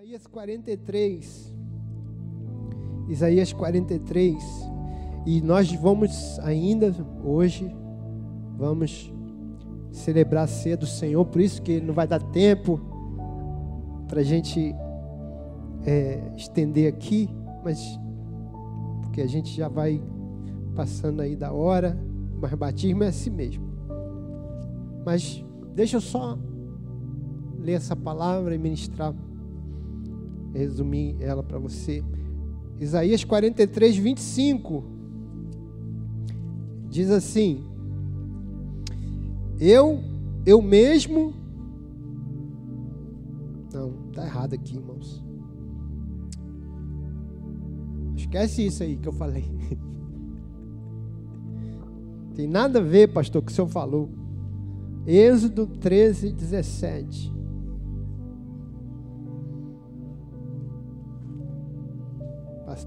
Isaías 0.00 0.26
43. 0.26 1.54
Isaías 3.10 3.52
43. 3.52 4.42
E 5.26 5.42
nós 5.42 5.70
vamos 5.74 6.38
ainda 6.38 6.90
hoje 7.22 7.70
vamos 8.56 9.12
celebrar 9.92 10.44
a 10.44 10.46
ceia 10.46 10.74
do 10.74 10.86
Senhor, 10.86 11.22
por 11.26 11.42
isso 11.42 11.60
que 11.60 11.82
não 11.82 11.92
vai 11.92 12.08
dar 12.08 12.22
tempo 12.22 12.80
para 14.08 14.20
a 14.20 14.24
gente 14.24 14.74
é, 15.84 16.32
estender 16.34 16.90
aqui, 16.90 17.28
mas 17.62 17.78
porque 19.02 19.20
a 19.20 19.26
gente 19.26 19.54
já 19.54 19.68
vai 19.68 20.02
passando 20.74 21.20
aí 21.20 21.36
da 21.36 21.52
hora, 21.52 21.94
mas 22.40 22.54
batismo 22.54 23.04
é 23.04 23.08
assim 23.08 23.28
mesmo. 23.28 23.70
Mas 25.04 25.44
deixa 25.74 25.98
eu 25.98 26.00
só 26.00 26.38
ler 27.58 27.74
essa 27.74 27.94
palavra 27.94 28.54
e 28.54 28.58
ministrar 28.58 29.14
resumir 30.54 31.16
ela 31.20 31.42
para 31.42 31.58
você. 31.58 32.02
Isaías 32.78 33.24
43, 33.24 33.96
25. 33.96 34.84
Diz 36.88 37.10
assim: 37.10 37.64
Eu, 39.58 40.00
eu 40.44 40.60
mesmo. 40.60 41.34
Não, 43.72 43.92
tá 44.12 44.24
errado 44.24 44.54
aqui, 44.54 44.76
irmãos. 44.76 45.22
Esquece 48.16 48.66
isso 48.66 48.82
aí 48.82 48.96
que 48.96 49.08
eu 49.08 49.12
falei. 49.12 49.44
Tem 52.34 52.46
nada 52.46 52.78
a 52.78 52.82
ver, 52.82 53.08
pastor, 53.08 53.42
com 53.42 53.44
o 53.44 53.46
que 53.46 53.52
o 53.52 53.54
senhor 53.54 53.68
falou. 53.68 54.08
Êxodo 55.06 55.66
13, 55.66 56.32
17. 56.32 57.39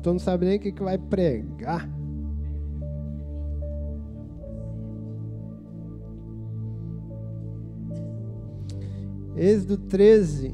Pastor 0.04 0.14
não 0.14 0.20
sabe 0.20 0.46
nem 0.46 0.58
o 0.58 0.60
que, 0.60 0.72
que 0.74 0.84
vai 0.84 0.98
pregar. 0.98 1.90
Êxodo 9.36 9.78
13, 9.78 10.54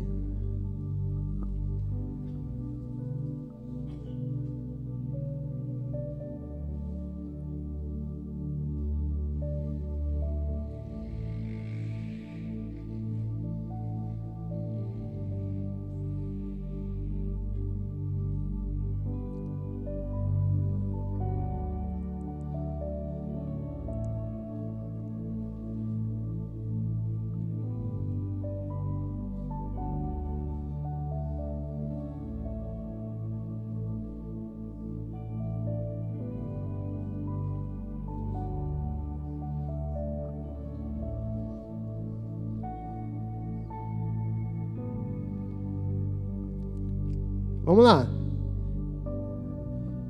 Vamos 47.70 47.84
lá. 47.84 48.10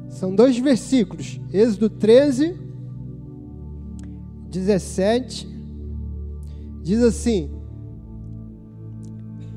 São 0.08 0.34
dois 0.34 0.58
versículos. 0.58 1.42
Êxodo 1.52 1.90
13, 1.90 2.58
17. 4.50 5.46
Diz 6.82 7.04
assim: 7.04 7.52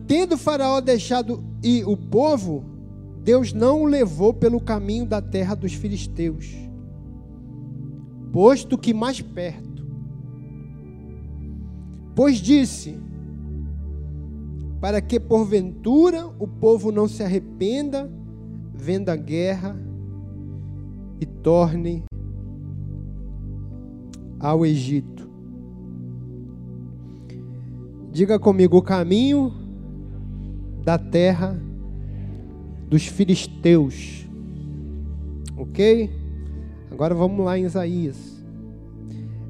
Tendo 0.09 0.37
Faraó 0.37 0.81
deixado 0.81 1.45
ir 1.63 1.87
o 1.87 1.97
povo, 1.97 2.65
Deus 3.23 3.53
não 3.53 3.83
o 3.83 3.87
levou 3.87 4.35
pelo 4.35 4.61
caminho 4.61 5.07
da 5.07 5.23
terra 5.23 5.55
dos 5.55 5.73
filisteus, 5.73 6.53
posto 8.33 8.77
que 8.77 8.93
mais 8.93 9.21
perto. 9.21 9.87
Pois 12.17 12.39
disse: 12.39 12.99
para 14.83 15.01
que 15.01 15.21
porventura 15.21 16.27
o 16.41 16.49
povo 16.49 16.91
não 16.91 17.07
se 17.07 17.23
arrependa, 17.23 18.11
vendo 18.75 19.11
a 19.11 19.15
guerra 19.15 19.77
e 21.21 21.25
torne 21.25 22.03
ao 24.41 24.67
Egito. 24.67 25.31
Diga 28.11 28.41
comigo 28.41 28.77
o 28.77 28.83
caminho 28.83 29.53
da 30.85 30.99
terra 30.99 31.57
dos 32.89 33.07
filisteus. 33.07 34.29
Ok? 35.57 36.11
Agora 36.91 37.15
vamos 37.15 37.45
lá 37.45 37.57
em 37.57 37.67
Isaías. 37.67 38.45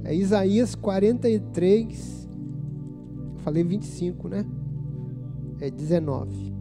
É 0.04 0.14
Isaías 0.14 0.75
43. 0.75 2.28
Falei 3.43 3.64
25, 3.64 4.28
né? 4.28 4.44
É 5.62 5.71
19. 5.71 6.53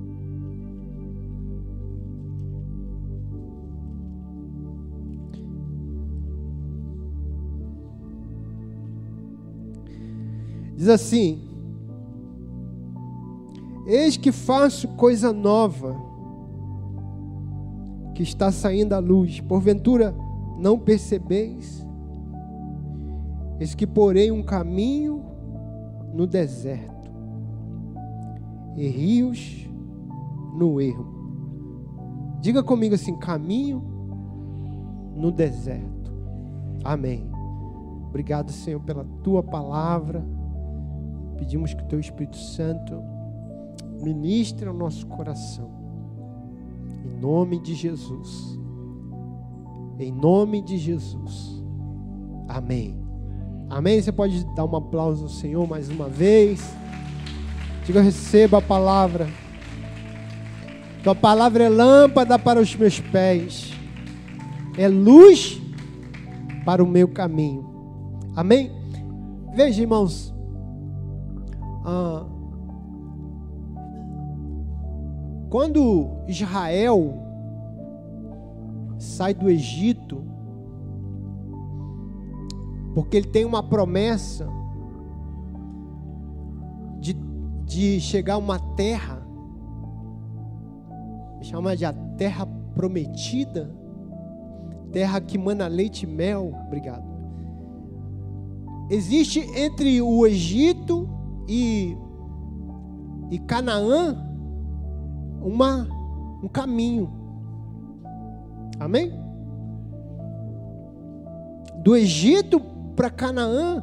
Diz 10.75 10.87
assim: 10.87 11.41
Eis 13.87 14.17
que 14.17 14.31
faço 14.31 14.87
coisa 14.89 15.33
nova, 15.33 15.95
que 18.13 18.21
está 18.21 18.51
saindo 18.51 18.93
à 18.93 18.99
luz, 18.99 19.39
porventura 19.41 20.15
não 20.59 20.77
percebeis? 20.77 21.83
Eis 23.59 23.73
que 23.73 23.87
porei 23.87 24.31
um 24.31 24.43
caminho 24.43 25.23
no 26.13 26.27
deserto 26.27 26.90
e 28.75 28.87
rios 28.87 29.69
no 30.53 30.79
ermo. 30.79 31.21
Diga 32.41 32.63
comigo 32.63 32.95
assim: 32.95 33.15
caminho 33.15 33.83
no 35.15 35.31
deserto. 35.31 36.11
Amém. 36.83 37.29
Obrigado, 38.09 38.51
Senhor, 38.51 38.81
pela 38.81 39.05
tua 39.23 39.41
palavra. 39.41 40.25
Pedimos 41.37 41.73
que 41.73 41.81
o 41.81 41.87
teu 41.87 41.99
Espírito 41.99 42.37
Santo 42.37 43.01
ministre 44.01 44.67
ao 44.67 44.73
nosso 44.73 45.05
coração. 45.07 45.69
Em 47.05 47.19
nome 47.19 47.59
de 47.59 47.73
Jesus. 47.73 48.59
Em 49.97 50.11
nome 50.11 50.61
de 50.61 50.77
Jesus. 50.77 51.63
Amém. 52.47 52.95
Amém. 53.69 54.01
Você 54.01 54.11
pode 54.11 54.43
dar 54.55 54.65
um 54.65 54.75
aplauso 54.75 55.23
ao 55.23 55.29
Senhor 55.29 55.67
mais 55.67 55.89
uma 55.89 56.09
vez. 56.09 56.61
Diga, 57.91 58.01
receba 58.01 58.59
a 58.59 58.61
palavra. 58.61 59.27
Tua 61.03 61.13
palavra 61.13 61.65
é 61.65 61.69
lâmpada 61.69 62.39
para 62.39 62.61
os 62.61 62.73
meus 62.73 63.01
pés, 63.01 63.73
é 64.77 64.87
luz 64.87 65.61
para 66.63 66.81
o 66.81 66.87
meu 66.87 67.09
caminho. 67.09 67.69
Amém? 68.33 68.71
Veja, 69.53 69.81
irmãos. 69.81 70.33
Ah, 71.83 72.23
quando 75.49 76.11
Israel 76.29 77.13
sai 78.97 79.33
do 79.33 79.49
Egito, 79.49 80.23
porque 82.95 83.17
ele 83.17 83.27
tem 83.27 83.43
uma 83.43 83.61
promessa 83.61 84.47
de 87.71 88.01
chegar 88.01 88.33
a 88.33 88.37
uma 88.37 88.59
terra, 88.75 89.25
chama 91.41 91.73
de 91.73 91.85
a 91.85 91.93
terra 91.93 92.45
prometida, 92.75 93.73
terra 94.91 95.21
que 95.21 95.37
mana 95.37 95.67
leite 95.67 96.03
e 96.03 96.07
mel. 96.07 96.53
Obrigado. 96.67 97.09
Existe 98.89 99.39
entre 99.57 100.01
o 100.01 100.27
Egito 100.27 101.07
e, 101.47 101.95
e 103.31 103.39
Canaã 103.39 104.21
uma, 105.41 105.87
um 106.43 106.49
caminho. 106.49 107.09
Amém? 108.77 109.13
Do 111.81 111.95
Egito 111.95 112.59
para 112.97 113.09
Canaã 113.09 113.81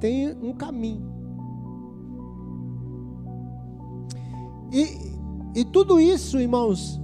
tem 0.00 0.34
um 0.42 0.54
caminho. 0.54 1.07
E 4.72 5.18
E 5.54 5.64
tudo 5.64 5.98
isso, 5.98 6.38
irmãos, 6.38 7.00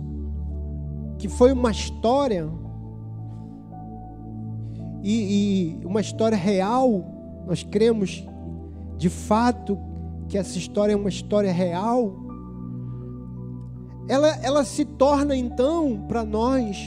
que 1.18 1.28
foi 1.28 1.52
uma 1.52 1.70
história, 1.70 2.48
e, 5.02 5.80
e 5.80 5.86
uma 5.86 6.00
história 6.00 6.36
real, 6.36 7.04
nós 7.46 7.62
cremos 7.62 8.24
de 8.96 9.08
fato 9.08 9.78
que 10.28 10.38
essa 10.38 10.56
história 10.56 10.92
é 10.92 10.96
uma 10.96 11.08
história 11.08 11.52
real, 11.52 12.14
ela, 14.08 14.28
ela 14.42 14.64
se 14.64 14.84
torna 14.84 15.34
então 15.34 16.04
para 16.06 16.24
nós 16.24 16.78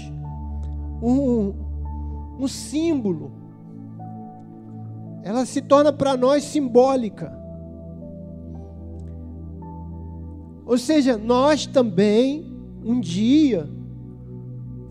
um, 1.01 1.53
um 2.39 2.47
símbolo, 2.47 3.31
ela 5.24 5.45
se 5.45 5.62
torna 5.62 5.91
para 5.91 6.15
nós 6.15 6.44
simbólica. 6.44 7.47
Ou 10.68 10.78
seja, 10.78 11.18
nós 11.18 11.66
também, 11.66 12.46
um 12.84 13.00
dia, 13.00 13.69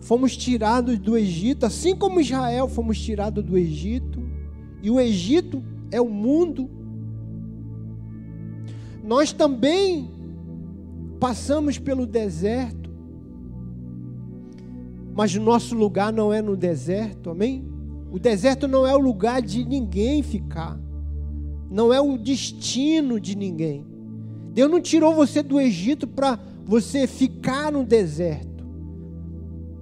fomos 0.01 0.35
tirados 0.35 0.97
do 0.97 1.15
Egito, 1.15 1.67
assim 1.67 1.95
como 1.95 2.19
Israel 2.19 2.67
fomos 2.67 2.99
tirados 2.99 3.43
do 3.43 3.55
Egito, 3.55 4.19
e 4.81 4.89
o 4.89 4.99
Egito 4.99 5.63
é 5.91 6.01
o 6.01 6.09
mundo. 6.09 6.67
Nós 9.03 9.31
também 9.31 10.09
passamos 11.19 11.77
pelo 11.77 12.07
deserto, 12.07 12.89
mas 15.13 15.35
o 15.35 15.41
nosso 15.41 15.75
lugar 15.75 16.11
não 16.11 16.33
é 16.33 16.41
no 16.41 16.57
deserto, 16.57 17.29
amém? 17.29 17.67
O 18.11 18.17
deserto 18.17 18.67
não 18.67 18.85
é 18.85 18.95
o 18.95 18.99
lugar 18.99 19.43
de 19.43 19.63
ninguém 19.63 20.23
ficar, 20.23 20.79
não 21.69 21.93
é 21.93 22.01
o 22.01 22.17
destino 22.17 23.19
de 23.19 23.37
ninguém. 23.37 23.85
Deus 24.57 24.71
não 24.71 24.81
tirou 24.81 25.13
você 25.13 25.43
do 25.43 25.61
Egito 25.61 26.07
para 26.07 26.39
você 26.65 27.05
ficar 27.05 27.71
no 27.71 27.83
deserto. 27.83 28.65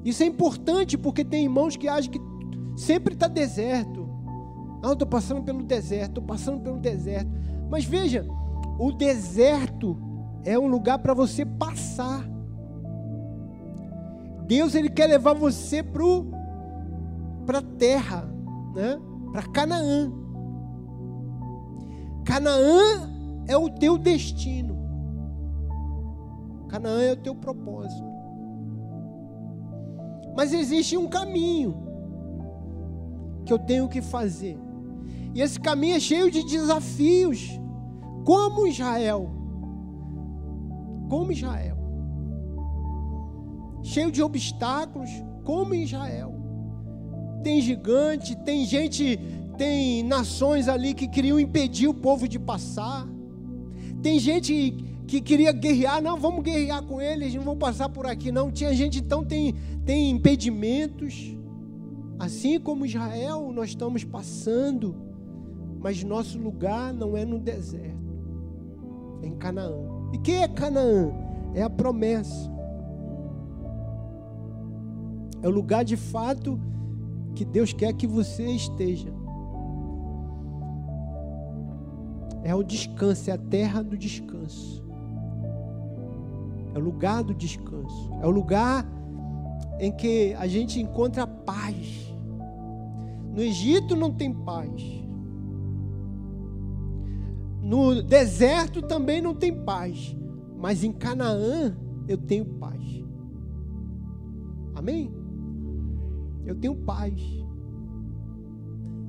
Isso 0.04 0.22
é 0.22 0.26
importante 0.26 0.98
porque 0.98 1.24
tem 1.24 1.44
irmãos 1.46 1.78
que 1.78 1.88
acham 1.88 2.12
que 2.12 2.20
sempre 2.76 3.14
está 3.14 3.30
deserto. 3.30 4.06
Ah, 4.84 4.92
estou 4.92 5.08
passando 5.08 5.44
pelo 5.44 5.64
deserto, 5.64 6.10
estou 6.10 6.24
passando 6.26 6.60
pelo 6.60 6.78
deserto. 6.78 7.32
Mas 7.70 7.86
veja, 7.86 8.28
o 8.78 8.92
deserto 8.92 9.98
é 10.44 10.60
um 10.60 10.68
lugar 10.68 11.00
para 11.00 11.14
você 11.14 11.46
passar. 11.46 12.30
Deus 14.46 14.76
ele 14.76 14.90
quer 14.90 15.08
levar 15.08 15.36
você 15.36 15.82
para 17.46 17.60
a 17.60 17.62
terra, 17.62 18.30
né? 18.76 19.00
para 19.32 19.44
Canaã. 19.44 20.12
Canaã 22.26 23.15
é 23.48 23.58
o 23.58 23.70
teu 23.70 23.98
destino. 23.98 24.76
Canaã 26.68 27.02
é 27.02 27.14
o 27.14 27.18
teu 27.18 27.36
propósito. 27.36 28.04
Mas 30.36 30.54
existe 30.54 30.98
um 30.98 31.08
caminho 31.08 31.76
que 33.46 33.54
eu 33.54 33.60
tenho 33.60 33.88
que 33.88 34.02
fazer. 34.02 34.58
E 35.34 35.42
esse 35.42 35.60
caminho 35.60 35.96
é 35.96 36.00
cheio 36.00 36.32
de 36.32 36.44
desafios, 36.44 37.60
como 38.26 38.68
Israel 38.68 39.36
como 41.08 41.32
Israel. 41.32 41.78
Cheio 43.84 44.12
de 44.12 44.22
obstáculos, 44.22 45.10
como 45.44 45.74
Israel. 45.74 46.34
Tem 47.44 47.62
gigante, 47.62 48.36
tem 48.36 48.66
gente, 48.66 49.20
tem 49.58 50.04
nações 50.04 50.68
ali 50.68 50.94
que 50.94 51.08
queriam 51.08 51.40
impedir 51.40 51.88
o 51.88 51.94
povo 51.94 52.28
de 52.28 52.40
passar. 52.40 53.08
Tem 54.06 54.20
gente 54.20 54.72
que 55.08 55.20
queria 55.20 55.52
guerrear, 55.52 56.00
não, 56.00 56.20
vamos 56.20 56.44
guerrear 56.44 56.84
com 56.84 57.02
eles, 57.02 57.34
não 57.34 57.42
vão 57.42 57.58
passar 57.58 57.90
por 57.90 58.06
aqui 58.06 58.32
não. 58.32 58.52
Tinha 58.52 58.72
gente 58.72 59.00
então 59.00 59.26
tem 59.26 59.56
tem 59.84 60.12
impedimentos. 60.12 61.36
Assim 62.20 62.60
como 62.60 62.86
Israel, 62.86 63.52
nós 63.52 63.70
estamos 63.70 64.04
passando, 64.04 64.96
mas 65.80 66.04
nosso 66.04 66.38
lugar 66.38 66.94
não 66.94 67.18
é 67.18 67.26
no 67.26 67.40
deserto, 67.40 68.14
é 69.24 69.26
em 69.26 69.36
Canaã. 69.38 69.74
E 70.14 70.20
quem 70.20 70.44
é 70.44 70.48
Canaã? 70.48 71.12
É 71.56 71.64
a 71.64 71.70
promessa. 71.70 72.54
É 75.42 75.48
o 75.48 75.52
lugar 75.52 75.84
de 75.84 75.98
fato 75.98 76.62
que 77.34 77.44
Deus 77.44 77.74
quer 77.74 77.92
que 77.92 78.06
você 78.06 78.52
esteja. 78.52 79.12
É 82.46 82.54
o 82.54 82.62
descanso, 82.62 83.32
é 83.32 83.34
a 83.34 83.40
terra 83.40 83.82
do 83.82 83.98
descanso. 83.98 84.86
É 86.76 86.78
o 86.78 86.82
lugar 86.82 87.24
do 87.24 87.34
descanso. 87.34 88.12
É 88.22 88.28
o 88.28 88.30
lugar 88.30 88.86
em 89.80 89.92
que 89.92 90.36
a 90.36 90.46
gente 90.46 90.80
encontra 90.80 91.26
paz. 91.26 92.14
No 93.34 93.42
Egito 93.42 93.96
não 93.96 94.12
tem 94.12 94.32
paz. 94.32 94.70
No 97.64 98.04
deserto 98.04 98.80
também 98.84 99.24
não 99.24 99.34
tem 99.34 99.52
paz, 99.64 100.16
mas 100.56 100.84
em 100.84 100.92
Canaã 100.92 101.76
eu 102.08 102.16
tenho 102.16 102.46
paz. 102.46 103.04
Amém? 104.76 105.12
Eu 106.46 106.54
tenho 106.54 106.76
paz. 106.76 107.20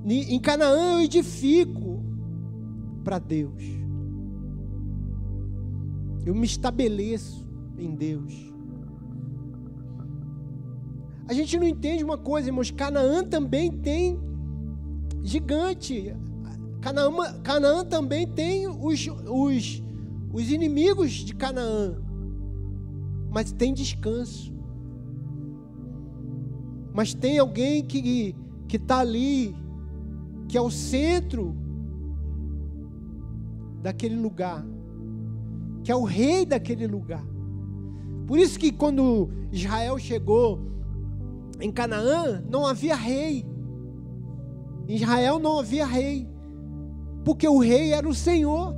Em 0.06 0.40
Canaã 0.40 0.94
eu 0.94 1.00
edifico 1.02 1.95
para 3.06 3.20
Deus. 3.20 3.62
Eu 6.24 6.34
me 6.34 6.44
estabeleço 6.44 7.46
em 7.78 7.94
Deus. 7.94 8.52
A 11.28 11.32
gente 11.32 11.56
não 11.56 11.68
entende 11.68 12.02
uma 12.02 12.18
coisa, 12.18 12.48
irmãos. 12.48 12.72
Canaã 12.72 13.22
também 13.22 13.70
tem 13.70 14.18
gigante. 15.22 16.16
Canaã, 16.80 17.40
Canaã 17.44 17.84
também 17.84 18.26
tem 18.26 18.66
os, 18.66 19.06
os, 19.06 19.82
os 20.32 20.50
inimigos 20.50 21.12
de 21.12 21.32
Canaã, 21.32 22.02
mas 23.30 23.52
tem 23.52 23.72
descanso. 23.72 24.52
Mas 26.92 27.14
tem 27.14 27.38
alguém 27.38 27.84
que 27.84 28.34
está 28.68 28.98
ali, 28.98 29.54
que 30.48 30.58
é 30.58 30.60
o 30.60 30.72
centro 30.72 31.65
daquele 33.82 34.16
lugar, 34.16 34.64
que 35.82 35.92
é 35.92 35.96
o 35.96 36.04
rei 36.04 36.44
daquele 36.44 36.86
lugar. 36.86 37.24
Por 38.26 38.38
isso 38.38 38.58
que 38.58 38.72
quando 38.72 39.30
Israel 39.52 39.98
chegou 39.98 40.60
em 41.60 41.70
Canaã, 41.70 42.42
não 42.50 42.66
havia 42.66 42.96
rei. 42.96 43.46
Em 44.88 44.96
Israel 44.96 45.38
não 45.38 45.58
havia 45.58 45.86
rei 45.86 46.28
porque 47.26 47.48
o 47.48 47.58
rei 47.58 47.92
era 47.92 48.08
o 48.08 48.14
Senhor. 48.14 48.72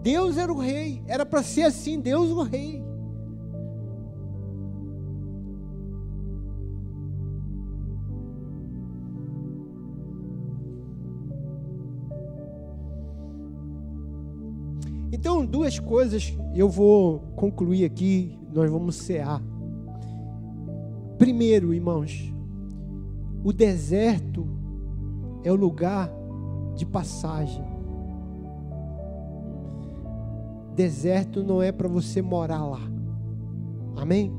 Deus 0.00 0.38
era 0.38 0.50
o 0.52 0.58
rei, 0.58 1.02
era 1.06 1.26
para 1.26 1.42
ser 1.42 1.64
assim, 1.64 2.00
Deus 2.00 2.30
o 2.30 2.42
rei. 2.42 2.82
Então, 15.24 15.42
duas 15.42 15.78
coisas 15.78 16.36
eu 16.54 16.68
vou 16.68 17.20
concluir 17.34 17.86
aqui, 17.86 18.38
nós 18.52 18.70
vamos 18.70 18.96
cear. 18.96 19.40
Primeiro, 21.16 21.72
irmãos, 21.72 22.30
o 23.42 23.50
deserto 23.50 24.46
é 25.42 25.50
o 25.50 25.54
lugar 25.56 26.10
de 26.74 26.84
passagem. 26.84 27.64
Deserto 30.76 31.42
não 31.42 31.62
é 31.62 31.72
para 31.72 31.88
você 31.88 32.20
morar 32.20 32.66
lá. 32.66 32.82
Amém? 33.96 34.30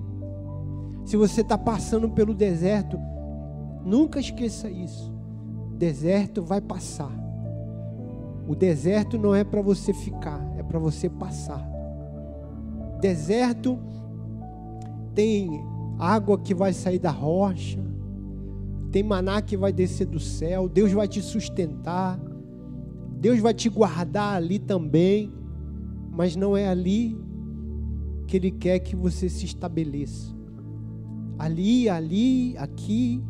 Se 1.04 1.18
você 1.18 1.42
está 1.42 1.58
passando 1.58 2.12
pelo 2.12 2.36
deserto, 2.36 3.00
nunca 3.84 4.20
esqueça 4.20 4.70
isso. 4.70 5.12
Deserto 5.80 6.44
vai 6.44 6.62
passar. 6.62 7.12
O 8.48 8.54
deserto 8.54 9.18
não 9.18 9.34
é 9.34 9.44
para 9.44 9.64
você 9.64 9.92
ficar, 9.92 10.40
para 10.76 10.80
você 10.80 11.10
passar. 11.10 11.66
Deserto 13.00 13.80
tem 15.14 15.64
água 15.98 16.38
que 16.38 16.54
vai 16.54 16.74
sair 16.74 17.00
da 17.00 17.12
rocha, 17.12 17.80
tem 18.92 19.02
maná 19.02 19.42
que 19.42 19.56
vai 19.56 19.72
descer 19.72 20.06
do 20.06 20.20
céu, 20.20 20.68
Deus 20.68 20.92
vai 20.92 21.08
te 21.08 21.22
sustentar, 21.22 22.20
Deus 23.22 23.40
vai 23.40 23.54
te 23.54 23.70
guardar 23.70 24.36
ali 24.36 24.60
também, 24.60 25.32
mas 26.12 26.36
não 26.36 26.58
é 26.58 26.68
ali 26.68 27.18
que 28.28 28.36
Ele 28.36 28.52
quer 28.52 28.80
que 28.80 28.98
você 28.98 29.30
se 29.30 29.46
estabeleça. 29.46 30.36
Ali, 31.40 31.88
ali, 31.88 32.58
aqui, 32.58 33.24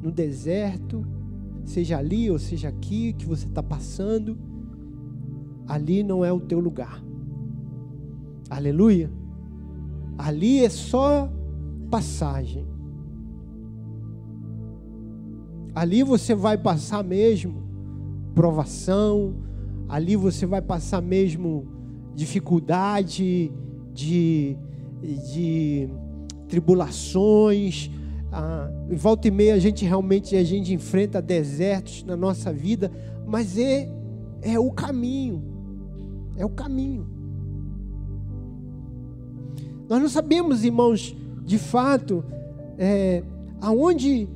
no 0.00 0.12
deserto, 0.12 1.04
seja 1.64 1.98
ali 1.98 2.30
ou 2.30 2.38
seja 2.38 2.68
aqui 2.68 3.14
que 3.14 3.26
você 3.26 3.46
está 3.46 3.64
passando, 3.64 4.38
ali 5.68 6.02
não 6.02 6.24
é 6.24 6.32
o 6.32 6.40
teu 6.40 6.58
lugar. 6.58 7.02
Aleluia. 8.48 9.10
Ali 10.16 10.64
é 10.64 10.68
só 10.70 11.30
passagem. 11.90 12.66
Ali 15.74 16.02
você 16.02 16.34
vai 16.34 16.56
passar 16.56 17.04
mesmo 17.04 17.62
provação, 18.34 19.34
ali 19.88 20.16
você 20.16 20.46
vai 20.46 20.62
passar 20.62 21.02
mesmo 21.02 21.66
dificuldade, 22.14 23.52
de, 23.92 24.56
de 25.32 25.88
tribulações. 26.48 27.90
Ah, 28.30 28.70
em 28.90 28.96
volta 28.96 29.28
e 29.28 29.30
meia 29.30 29.54
a 29.54 29.58
gente 29.58 29.84
realmente 29.84 30.36
a 30.36 30.44
gente 30.44 30.72
enfrenta 30.72 31.20
desertos 31.20 32.04
na 32.04 32.16
nossa 32.16 32.52
vida, 32.52 32.90
mas 33.26 33.58
é, 33.58 33.88
é 34.42 34.58
o 34.58 34.70
caminho. 34.70 35.57
É 36.38 36.46
o 36.46 36.48
caminho. 36.48 37.06
Nós 39.88 40.00
não 40.00 40.08
sabemos, 40.08 40.64
irmãos, 40.64 41.16
de 41.44 41.58
fato, 41.58 42.24
é, 42.78 43.24
aonde 43.60 44.28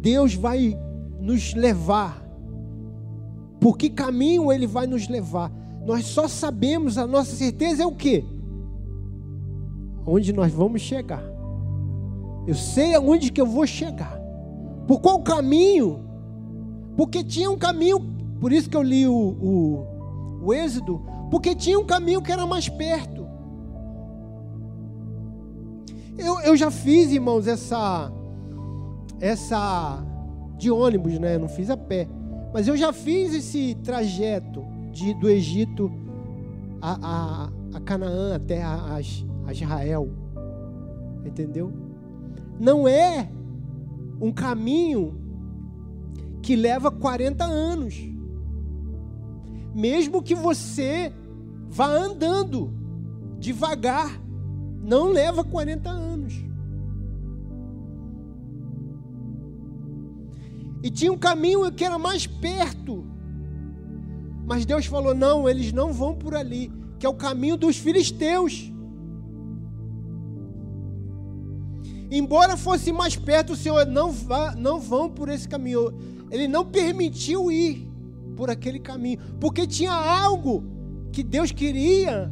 Deus 0.00 0.34
vai 0.34 0.76
nos 1.20 1.54
levar, 1.54 2.20
por 3.60 3.76
que 3.76 3.88
caminho 3.88 4.50
Ele 4.50 4.66
vai 4.66 4.86
nos 4.86 5.06
levar. 5.06 5.52
Nós 5.86 6.06
só 6.06 6.26
sabemos, 6.26 6.98
a 6.98 7.06
nossa 7.06 7.36
certeza 7.36 7.84
é 7.84 7.86
o 7.86 7.94
que? 7.94 8.24
Onde 10.06 10.32
nós 10.32 10.52
vamos 10.52 10.80
chegar. 10.80 11.22
Eu 12.46 12.54
sei 12.54 12.94
aonde 12.94 13.30
que 13.30 13.40
eu 13.40 13.46
vou 13.46 13.66
chegar. 13.66 14.18
Por 14.86 15.00
qual 15.00 15.22
caminho? 15.22 16.00
Porque 16.96 17.22
tinha 17.22 17.50
um 17.50 17.56
caminho, 17.56 18.00
por 18.40 18.50
isso 18.50 18.68
que 18.68 18.76
eu 18.76 18.82
li 18.82 19.06
o, 19.06 19.12
o, 19.12 19.86
o 20.42 20.54
Êxodo, 20.54 21.00
porque 21.30 21.54
tinha 21.54 21.78
um 21.78 21.84
caminho 21.84 22.20
que 22.20 22.32
era 22.32 22.46
mais 22.46 22.68
perto. 22.68 23.28
Eu, 26.18 26.40
eu 26.40 26.56
já 26.56 26.70
fiz, 26.70 27.12
irmãos, 27.12 27.46
essa, 27.46 28.12
essa 29.20 30.04
de 30.58 30.70
ônibus, 30.70 31.18
né? 31.18 31.36
Eu 31.36 31.40
não 31.40 31.48
fiz 31.48 31.70
a 31.70 31.76
pé. 31.76 32.08
Mas 32.52 32.66
eu 32.66 32.76
já 32.76 32.92
fiz 32.92 33.32
esse 33.32 33.76
trajeto 33.76 34.64
de, 34.90 35.14
do 35.14 35.30
Egito 35.30 35.90
a, 36.82 36.98
a, 37.00 37.76
a 37.76 37.80
Canaã 37.80 38.34
até 38.34 38.62
a, 38.62 38.96
a 39.46 39.52
Israel. 39.52 40.10
Entendeu? 41.24 41.72
Não 42.58 42.86
é 42.88 43.30
um 44.20 44.32
caminho 44.32 45.18
que 46.42 46.56
leva 46.56 46.90
40 46.90 47.44
anos. 47.44 47.98
Mesmo 49.74 50.22
que 50.22 50.34
você 50.34 51.12
vá 51.70 51.86
andando 51.86 52.74
devagar, 53.38 54.20
não 54.82 55.08
leva 55.08 55.44
40 55.44 55.88
anos. 55.88 56.34
E 60.82 60.90
tinha 60.90 61.12
um 61.12 61.18
caminho 61.18 61.70
que 61.72 61.84
era 61.84 61.98
mais 61.98 62.26
perto. 62.26 63.06
Mas 64.46 64.66
Deus 64.66 64.86
falou: 64.86 65.14
não, 65.14 65.48
eles 65.48 65.72
não 65.72 65.92
vão 65.92 66.14
por 66.14 66.34
ali, 66.34 66.72
que 66.98 67.06
é 67.06 67.08
o 67.08 67.14
caminho 67.14 67.56
dos 67.56 67.76
filisteus. 67.76 68.72
Embora 72.10 72.56
fosse 72.56 72.90
mais 72.90 73.14
perto, 73.14 73.52
o 73.52 73.56
Senhor 73.56 73.86
não, 73.86 74.10
vá, 74.10 74.56
não 74.56 74.80
vão 74.80 75.08
por 75.08 75.28
esse 75.28 75.46
caminho. 75.46 75.94
Ele 76.30 76.48
não 76.48 76.64
permitiu 76.64 77.52
ir 77.52 77.88
por 78.36 78.50
aquele 78.50 78.80
caminho, 78.80 79.20
porque 79.38 79.66
tinha 79.66 79.92
algo 79.92 80.79
que 81.12 81.22
Deus 81.22 81.52
queria 81.52 82.30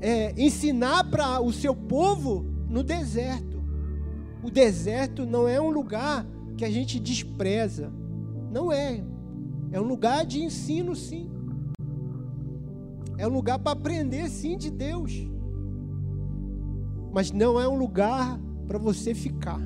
é, 0.00 0.34
ensinar 0.40 1.04
para 1.10 1.40
o 1.40 1.52
seu 1.52 1.74
povo 1.74 2.46
no 2.68 2.82
deserto. 2.82 3.62
O 4.42 4.50
deserto 4.50 5.26
não 5.26 5.48
é 5.48 5.60
um 5.60 5.70
lugar 5.70 6.26
que 6.56 6.64
a 6.64 6.70
gente 6.70 7.00
despreza. 7.00 7.92
Não 8.50 8.72
é. 8.72 9.02
É 9.72 9.80
um 9.80 9.84
lugar 9.84 10.24
de 10.24 10.42
ensino, 10.42 10.94
sim. 10.94 11.28
É 13.18 13.26
um 13.26 13.30
lugar 13.30 13.58
para 13.58 13.72
aprender, 13.72 14.28
sim, 14.28 14.56
de 14.56 14.70
Deus. 14.70 15.12
Mas 17.12 17.32
não 17.32 17.58
é 17.60 17.66
um 17.66 17.76
lugar 17.76 18.38
para 18.66 18.78
você 18.78 19.14
ficar. 19.14 19.60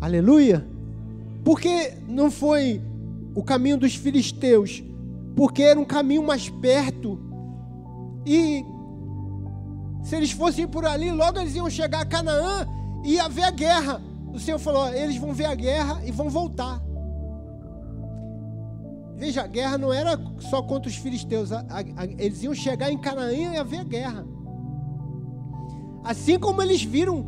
Aleluia. 0.00 0.66
Porque 1.44 1.94
não 2.08 2.30
foi 2.30 2.80
o 3.34 3.42
caminho 3.42 3.78
dos 3.78 3.94
filisteus, 3.94 4.82
porque 5.36 5.62
era 5.62 5.78
um 5.78 5.84
caminho 5.84 6.22
mais 6.22 6.48
perto. 6.48 7.18
E 8.26 8.64
se 10.02 10.16
eles 10.16 10.32
fossem 10.32 10.66
por 10.66 10.84
ali, 10.84 11.10
logo 11.10 11.38
eles 11.38 11.54
iam 11.54 11.68
chegar 11.70 12.00
a 12.00 12.06
Canaã 12.06 12.66
e 13.04 13.14
ia 13.14 13.24
haver 13.24 13.44
a 13.44 13.50
guerra. 13.50 14.02
O 14.32 14.38
Senhor 14.38 14.58
falou: 14.58 14.88
eles 14.88 15.16
vão 15.16 15.32
ver 15.32 15.46
a 15.46 15.54
guerra 15.54 16.00
e 16.04 16.10
vão 16.10 16.28
voltar. 16.28 16.80
Veja, 19.16 19.42
a 19.42 19.46
guerra 19.46 19.76
não 19.76 19.92
era 19.92 20.18
só 20.38 20.62
contra 20.62 20.88
os 20.88 20.96
filisteus, 20.96 21.52
a, 21.52 21.60
a, 21.68 22.06
eles 22.18 22.42
iam 22.42 22.54
chegar 22.54 22.90
em 22.90 22.96
Canaã 22.96 23.30
e 23.32 23.56
haver 23.56 23.80
a 23.80 23.84
guerra. 23.84 24.26
Assim 26.02 26.38
como 26.38 26.62
eles 26.62 26.82
viram, 26.82 27.26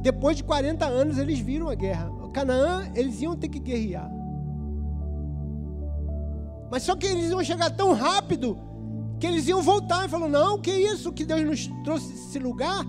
depois 0.00 0.36
de 0.36 0.44
40 0.44 0.86
anos, 0.86 1.18
eles 1.18 1.40
viram 1.40 1.68
a 1.68 1.74
guerra. 1.74 2.18
Canaã, 2.38 2.88
eles 2.94 3.20
iam 3.20 3.36
ter 3.36 3.48
que 3.48 3.58
guerrear. 3.58 4.08
Mas 6.70 6.82
só 6.82 6.94
que 6.94 7.06
eles 7.06 7.30
iam 7.30 7.42
chegar 7.42 7.70
tão 7.70 7.92
rápido 7.92 8.58
que 9.18 9.26
eles 9.26 9.48
iam 9.48 9.62
voltar 9.62 10.06
e 10.06 10.08
falou: 10.08 10.28
Não, 10.28 10.60
que 10.60 10.70
isso 10.70 11.12
que 11.12 11.24
Deus 11.24 11.44
nos 11.44 11.66
trouxe 11.84 12.12
esse 12.12 12.38
lugar? 12.38 12.84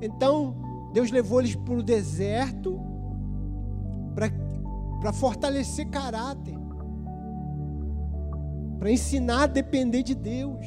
Então 0.00 0.56
Deus 0.92 1.10
levou 1.10 1.40
eles 1.40 1.54
para 1.54 1.74
o 1.74 1.82
deserto 1.82 2.80
para 5.00 5.12
fortalecer 5.12 5.88
caráter, 5.88 6.54
para 8.78 8.90
ensinar 8.90 9.42
a 9.42 9.46
depender 9.46 10.02
de 10.02 10.14
Deus, 10.14 10.64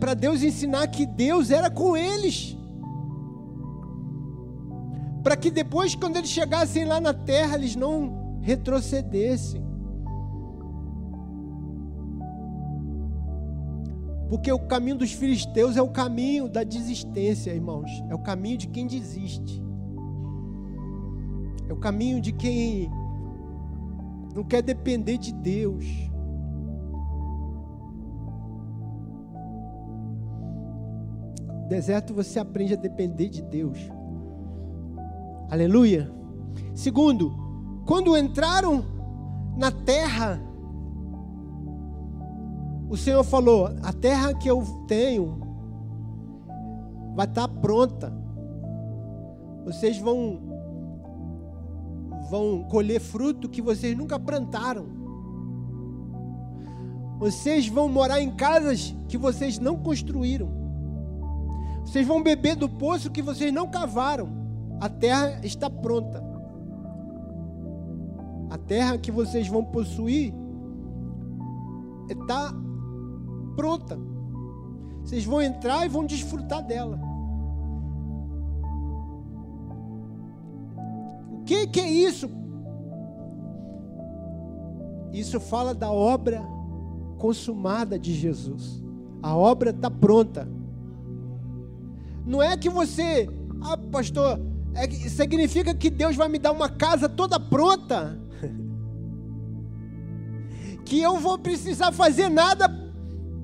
para 0.00 0.14
Deus 0.14 0.42
ensinar 0.42 0.86
que 0.88 1.04
Deus 1.04 1.50
era 1.50 1.70
com 1.70 1.96
eles, 1.96 2.56
para 5.22 5.36
que 5.36 5.50
depois, 5.50 5.94
quando 5.94 6.16
eles 6.16 6.30
chegassem 6.30 6.84
lá 6.84 7.00
na 7.00 7.12
terra, 7.12 7.56
eles 7.56 7.76
não 7.76 8.38
retrocedessem. 8.40 9.65
Porque 14.28 14.50
o 14.50 14.58
caminho 14.58 14.98
dos 14.98 15.12
filisteus 15.12 15.76
é 15.76 15.82
o 15.82 15.88
caminho 15.88 16.48
da 16.48 16.64
desistência, 16.64 17.52
irmãos. 17.52 17.90
É 18.08 18.14
o 18.14 18.18
caminho 18.18 18.58
de 18.58 18.66
quem 18.68 18.86
desiste. 18.86 19.62
É 21.68 21.72
o 21.72 21.76
caminho 21.76 22.20
de 22.20 22.32
quem 22.32 22.90
não 24.34 24.44
quer 24.44 24.62
depender 24.62 25.16
de 25.18 25.32
Deus. 25.32 25.84
Deserto 31.68 32.14
você 32.14 32.38
aprende 32.38 32.74
a 32.74 32.76
depender 32.76 33.28
de 33.28 33.42
Deus. 33.42 33.78
Aleluia. 35.50 36.10
Segundo, 36.74 37.34
quando 37.86 38.16
entraram 38.16 38.84
na 39.56 39.70
terra 39.70 40.40
o 42.88 42.96
Senhor 42.96 43.24
falou: 43.24 43.70
a 43.82 43.92
terra 43.92 44.34
que 44.34 44.48
eu 44.48 44.62
tenho 44.86 45.38
vai 47.14 47.26
estar 47.26 47.48
pronta. 47.48 48.12
Vocês 49.64 49.98
vão 49.98 50.40
vão 52.30 52.64
colher 52.64 53.00
fruto 53.00 53.48
que 53.48 53.62
vocês 53.62 53.96
nunca 53.96 54.18
plantaram. 54.18 54.86
Vocês 57.18 57.66
vão 57.66 57.88
morar 57.88 58.20
em 58.20 58.30
casas 58.34 58.94
que 59.08 59.16
vocês 59.16 59.58
não 59.58 59.76
construíram. 59.76 60.48
Vocês 61.84 62.06
vão 62.06 62.22
beber 62.22 62.56
do 62.56 62.68
poço 62.68 63.10
que 63.10 63.22
vocês 63.22 63.52
não 63.52 63.68
cavaram. 63.68 64.28
A 64.80 64.88
terra 64.88 65.40
está 65.42 65.70
pronta. 65.70 66.22
A 68.50 68.58
terra 68.58 68.98
que 68.98 69.10
vocês 69.10 69.48
vão 69.48 69.64
possuir 69.64 70.34
está 72.08 72.52
pronta. 73.56 73.98
Vocês 75.02 75.24
vão 75.24 75.40
entrar 75.40 75.86
e 75.86 75.88
vão 75.88 76.04
desfrutar 76.04 76.62
dela. 76.62 77.00
O 81.32 81.44
que, 81.44 81.66
que 81.68 81.80
é 81.80 81.90
isso? 81.90 82.28
Isso 85.12 85.40
fala 85.40 85.74
da 85.74 85.90
obra 85.90 86.44
consumada 87.18 87.98
de 87.98 88.14
Jesus. 88.14 88.84
A 89.22 89.34
obra 89.34 89.70
está 89.70 89.90
pronta. 89.90 90.46
Não 92.26 92.42
é 92.42 92.56
que 92.56 92.68
você, 92.68 93.28
ah, 93.62 93.76
pastor, 93.76 94.40
é, 94.74 94.90
significa 94.90 95.74
que 95.74 95.88
Deus 95.88 96.16
vai 96.16 96.28
me 96.28 96.38
dar 96.38 96.52
uma 96.52 96.68
casa 96.68 97.08
toda 97.08 97.40
pronta. 97.40 98.20
que 100.84 101.00
eu 101.00 101.18
vou 101.18 101.38
precisar 101.38 101.92
fazer 101.92 102.28
nada 102.28 102.68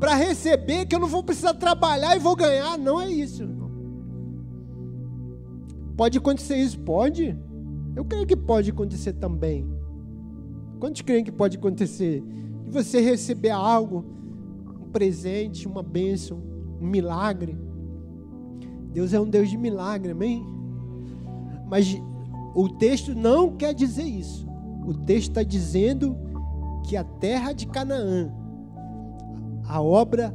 para 0.02 0.16
receber 0.16 0.84
que 0.84 0.96
eu 0.96 0.98
não 0.98 1.06
vou 1.06 1.22
precisar 1.22 1.54
trabalhar 1.54 2.16
e 2.16 2.18
vou 2.18 2.34
ganhar. 2.34 2.76
Não 2.76 3.00
é 3.00 3.08
isso. 3.08 3.48
Pode 5.96 6.18
acontecer 6.18 6.56
isso? 6.56 6.76
Pode. 6.80 7.38
Eu 7.94 8.04
creio 8.04 8.26
que 8.26 8.34
pode 8.34 8.72
acontecer 8.72 9.12
também. 9.12 9.64
Quantos 10.80 11.02
creem 11.02 11.22
que 11.22 11.30
pode 11.30 11.56
acontecer? 11.56 12.20
De 12.64 12.70
você 12.72 13.00
receber 13.00 13.50
algo, 13.50 14.04
um 14.82 14.90
presente, 14.90 15.68
uma 15.68 15.84
bênção, 15.84 16.42
um 16.80 16.86
milagre. 16.88 17.56
Deus 18.92 19.12
é 19.12 19.20
um 19.20 19.30
Deus 19.30 19.48
de 19.48 19.56
milagre, 19.56 20.10
amém? 20.10 20.44
Mas 21.68 21.96
o 22.56 22.68
texto 22.68 23.14
não 23.14 23.56
quer 23.56 23.72
dizer 23.72 24.02
isso. 24.02 24.48
O 24.84 24.94
texto 24.94 25.28
está 25.28 25.44
dizendo 25.44 26.16
que 26.82 26.96
a 26.96 27.04
terra 27.04 27.52
de 27.52 27.68
Canaã, 27.68 28.41
a 29.72 29.80
obra 29.80 30.34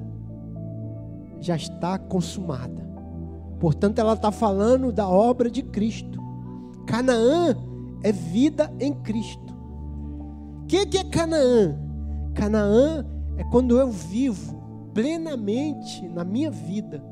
já 1.39 1.55
está 1.55 1.97
consumada. 1.99 2.87
Portanto, 3.59 3.99
ela 3.99 4.13
está 4.13 4.31
falando 4.31 4.91
da 4.91 5.07
obra 5.07 5.49
de 5.49 5.61
Cristo. 5.61 6.19
Canaã 6.87 7.55
é 8.01 8.11
vida 8.11 8.73
em 8.79 8.93
Cristo. 8.93 9.53
O 10.63 10.65
que, 10.65 10.87
que 10.87 10.97
é 10.97 11.03
Canaã? 11.03 11.77
Canaã 12.33 13.05
é 13.37 13.43
quando 13.43 13.77
eu 13.77 13.91
vivo 13.91 14.57
plenamente 14.93 16.07
na 16.09 16.23
minha 16.23 16.49
vida 16.49 17.03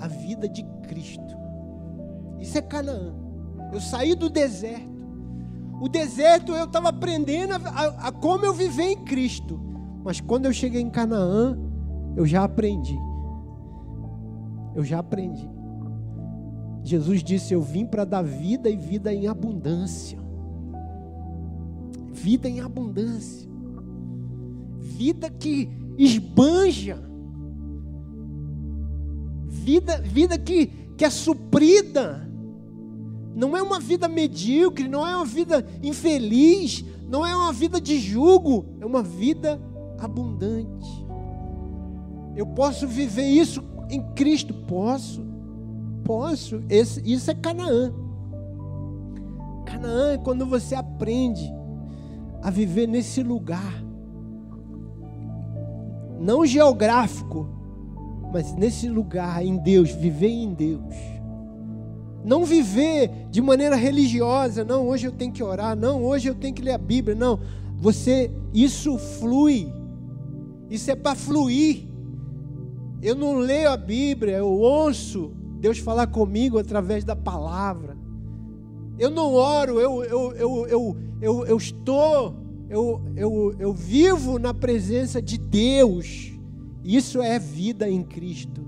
a 0.00 0.08
vida 0.08 0.48
de 0.48 0.64
Cristo. 0.88 1.36
Isso 2.40 2.58
é 2.58 2.62
Canaã. 2.62 3.14
Eu 3.72 3.80
saí 3.80 4.16
do 4.16 4.28
deserto. 4.28 4.98
O 5.80 5.88
deserto 5.88 6.52
eu 6.52 6.64
estava 6.64 6.88
aprendendo 6.88 7.52
a, 7.52 7.56
a, 7.56 8.08
a 8.08 8.12
como 8.12 8.44
eu 8.44 8.52
viver 8.52 8.90
em 8.90 9.04
Cristo. 9.04 9.60
Mas 10.02 10.20
quando 10.20 10.46
eu 10.46 10.52
cheguei 10.52 10.80
em 10.80 10.90
Canaã, 10.90 11.67
eu 12.16 12.26
já 12.26 12.44
aprendi. 12.44 12.98
Eu 14.74 14.84
já 14.84 14.98
aprendi. 14.98 15.48
Jesus 16.82 17.22
disse: 17.22 17.52
Eu 17.52 17.60
vim 17.60 17.84
para 17.84 18.04
dar 18.04 18.22
vida 18.22 18.70
e 18.70 18.76
vida 18.76 19.12
em 19.12 19.26
abundância. 19.26 20.18
Vida 22.12 22.48
em 22.48 22.60
abundância. 22.60 23.48
Vida 24.78 25.30
que 25.30 25.68
esbanja. 25.98 27.02
Vida, 29.46 30.00
vida 30.00 30.38
que, 30.38 30.66
que 30.96 31.04
é 31.04 31.10
suprida. 31.10 32.28
Não 33.34 33.56
é 33.56 33.62
uma 33.62 33.78
vida 33.78 34.08
medíocre, 34.08 34.88
não 34.88 35.06
é 35.06 35.14
uma 35.14 35.24
vida 35.24 35.64
infeliz, 35.82 36.84
não 37.08 37.24
é 37.24 37.36
uma 37.36 37.52
vida 37.52 37.80
de 37.80 37.98
jugo, 38.00 38.64
é 38.80 38.86
uma 38.86 39.02
vida 39.02 39.60
abundante. 39.98 41.07
Eu 42.38 42.46
posso 42.46 42.88
viver 42.88 43.26
isso 43.26 43.62
em 43.90 44.00
Cristo? 44.14 44.54
Posso 44.54 45.28
posso. 46.08 46.62
Esse, 46.70 47.02
isso 47.04 47.30
é 47.30 47.34
Canaã. 47.34 47.92
Canaã 49.66 50.14
é 50.14 50.18
quando 50.18 50.46
você 50.46 50.74
aprende 50.74 51.44
a 52.42 52.50
viver 52.50 52.86
nesse 52.86 53.22
lugar. 53.22 53.84
Não 56.18 56.46
geográfico, 56.46 57.46
mas 58.32 58.54
nesse 58.54 58.88
lugar 58.88 59.44
em 59.44 59.58
Deus, 59.58 59.90
viver 59.90 60.30
em 60.30 60.54
Deus. 60.54 60.94
Não 62.24 62.46
viver 62.46 63.28
de 63.30 63.42
maneira 63.42 63.76
religiosa, 63.76 64.64
não, 64.64 64.88
hoje 64.88 65.06
eu 65.06 65.12
tenho 65.12 65.30
que 65.30 65.42
orar, 65.42 65.76
não, 65.76 66.02
hoje 66.02 66.28
eu 66.28 66.34
tenho 66.34 66.54
que 66.54 66.62
ler 66.62 66.72
a 66.72 66.78
Bíblia, 66.78 67.14
não. 67.14 67.38
Você, 67.76 68.30
isso 68.54 68.96
flui. 68.96 69.70
Isso 70.70 70.90
é 70.90 70.96
para 70.96 71.14
fluir. 71.14 71.86
Eu 73.00 73.14
não 73.14 73.38
leio 73.38 73.70
a 73.70 73.76
Bíblia, 73.76 74.38
eu 74.38 74.48
ouço 74.48 75.32
Deus 75.60 75.78
falar 75.78 76.06
comigo 76.08 76.58
através 76.58 77.04
da 77.04 77.14
palavra. 77.16 77.96
Eu 78.98 79.10
não 79.10 79.32
oro, 79.34 79.80
eu, 79.80 80.02
eu, 80.04 80.32
eu, 80.32 80.66
eu, 80.66 80.96
eu, 81.20 81.46
eu 81.46 81.56
estou, 81.56 82.34
eu, 82.68 83.00
eu, 83.16 83.54
eu 83.58 83.72
vivo 83.72 84.38
na 84.38 84.52
presença 84.52 85.22
de 85.22 85.38
Deus. 85.38 86.32
Isso 86.82 87.22
é 87.22 87.38
vida 87.38 87.88
em 87.88 88.02
Cristo. 88.02 88.66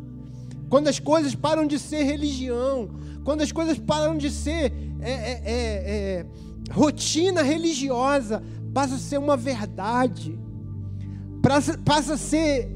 Quando 0.69 0.89
as 0.89 1.01
coisas 1.01 1.35
param 1.35 1.67
de 1.67 1.79
ser 1.79 2.05
religião, 2.05 2.91
quando 3.25 3.41
as 3.41 3.51
coisas 3.51 3.79
param 3.79 4.17
de 4.17 4.31
ser 4.31 4.73
é, 5.01 5.11
é, 5.11 5.43
é, 5.45 6.25
é 6.25 6.27
rotina 6.73 7.43
religiosa, 7.43 8.43
passa 8.73 8.95
a 8.95 8.99
ser 8.99 9.19
uma 9.19 9.37
verdade, 9.37 10.39
passa, 11.43 11.77
passa 11.79 12.15
a 12.15 12.19
ser 12.19 12.71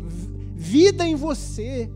vida 0.55 1.07
em 1.07 1.15
você. 1.15 1.91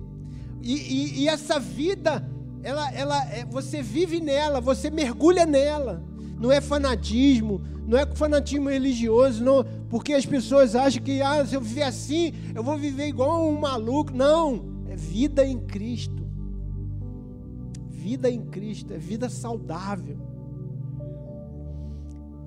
E, 0.60 0.74
e, 0.74 1.20
e 1.20 1.28
essa 1.28 1.58
vida, 1.60 2.28
ela, 2.62 2.92
ela, 2.92 3.24
é, 3.32 3.44
você 3.44 3.80
vive 3.80 4.20
nela, 4.20 4.60
você 4.60 4.90
mergulha 4.90 5.46
nela. 5.46 6.02
Não 6.38 6.52
é 6.52 6.60
fanatismo, 6.60 7.62
não 7.86 7.98
é 7.98 8.06
fanatismo 8.06 8.68
religioso, 8.68 9.42
não, 9.42 9.64
porque 9.88 10.12
as 10.12 10.26
pessoas 10.26 10.76
acham 10.76 11.02
que 11.02 11.20
ah, 11.22 11.44
se 11.44 11.54
eu 11.54 11.60
viver 11.60 11.82
assim, 11.82 12.32
eu 12.54 12.62
vou 12.62 12.76
viver 12.76 13.08
igual 13.08 13.48
um 13.48 13.58
maluco. 13.58 14.12
Não, 14.12 14.64
é 14.88 14.96
vida 14.96 15.44
em 15.44 15.58
Cristo. 15.58 16.26
Vida 17.88 18.30
em 18.30 18.42
Cristo, 18.46 18.92
é 18.92 18.98
vida 18.98 19.28
saudável. 19.28 20.16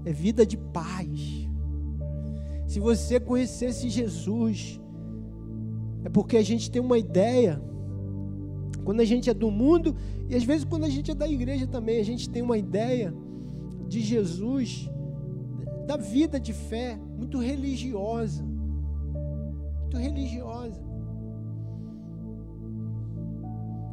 É 0.04 0.12
vida 0.12 0.46
de 0.46 0.58
paz. 0.58 1.48
Se 2.66 2.80
você 2.80 3.20
conhecesse 3.20 3.90
Jesus, 3.90 4.81
é 6.04 6.10
porque 6.10 6.38
a 6.38 6.44
gente 6.44 6.70
tem 6.70 6.82
uma 6.82 6.98
ideia 6.98 7.62
quando 8.84 9.02
a 9.02 9.06
gente 9.06 9.30
é 9.30 9.34
do 9.34 9.52
mundo, 9.52 9.96
e 10.30 10.36
às 10.36 10.44
vezes 10.44 10.66
quando 10.66 10.86
a 10.86 10.90
gente 10.90 11.12
é 11.12 11.16
da 11.16 11.28
igreja 11.28 11.68
também, 11.68 12.00
a 12.00 12.04
gente 12.04 12.30
tem 12.30 12.42
uma 12.42 12.58
ideia 12.58 13.14
de 13.88 14.00
Jesus, 14.02 14.90
da 15.86 15.98
vida 15.98 16.40
de 16.40 16.54
fé, 16.54 17.00
muito 17.18 17.38
religiosa. 17.38 18.44
Muito 19.82 19.98
religiosa. 19.98 20.82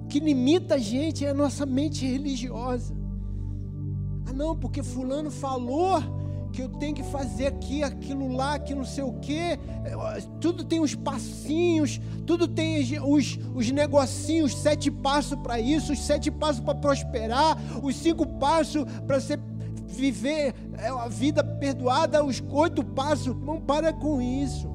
O 0.04 0.06
que 0.08 0.20
limita 0.20 0.76
a 0.76 0.78
gente 0.78 1.24
é 1.24 1.30
a 1.30 1.34
nossa 1.34 1.66
mente 1.66 2.06
religiosa. 2.06 2.96
Ah, 4.26 4.32
não, 4.32 4.56
porque 4.56 4.82
Fulano 4.82 5.30
falou 5.30 6.00
que 6.52 6.62
eu 6.62 6.68
tenho 6.68 6.94
que 6.94 7.02
fazer 7.02 7.46
aqui, 7.46 7.82
aquilo 7.82 8.32
lá, 8.32 8.58
que 8.58 8.74
não 8.74 8.84
sei 8.84 9.04
o 9.04 9.12
quê. 9.14 9.58
Tudo 10.40 10.64
tem 10.64 10.80
os 10.80 10.94
passinhos, 10.94 12.00
tudo 12.26 12.48
tem 12.48 12.98
os, 13.00 13.38
os 13.54 13.70
negocinhos, 13.70 14.54
sete 14.56 14.90
passos 14.90 15.38
para 15.40 15.60
isso, 15.60 15.92
os 15.92 16.00
sete 16.00 16.30
passos 16.30 16.60
para 16.60 16.74
prosperar, 16.74 17.56
os 17.82 17.96
cinco 17.96 18.26
passos 18.26 18.84
para 19.06 19.20
ser 19.20 19.38
viver 19.88 20.54
é, 20.78 20.88
a 20.88 21.08
vida 21.08 21.42
perdoada, 21.42 22.24
os 22.24 22.42
oito 22.50 22.84
passos. 22.84 23.34
Não 23.36 23.60
para 23.60 23.92
com 23.92 24.20
isso. 24.20 24.68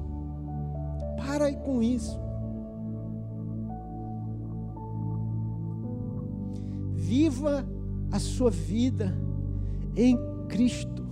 Para 1.16 1.52
com 1.54 1.82
isso. 1.82 2.18
Viva 6.94 7.66
a 8.10 8.18
sua 8.18 8.50
vida 8.50 9.16
em 9.96 10.18
Cristo. 10.48 11.03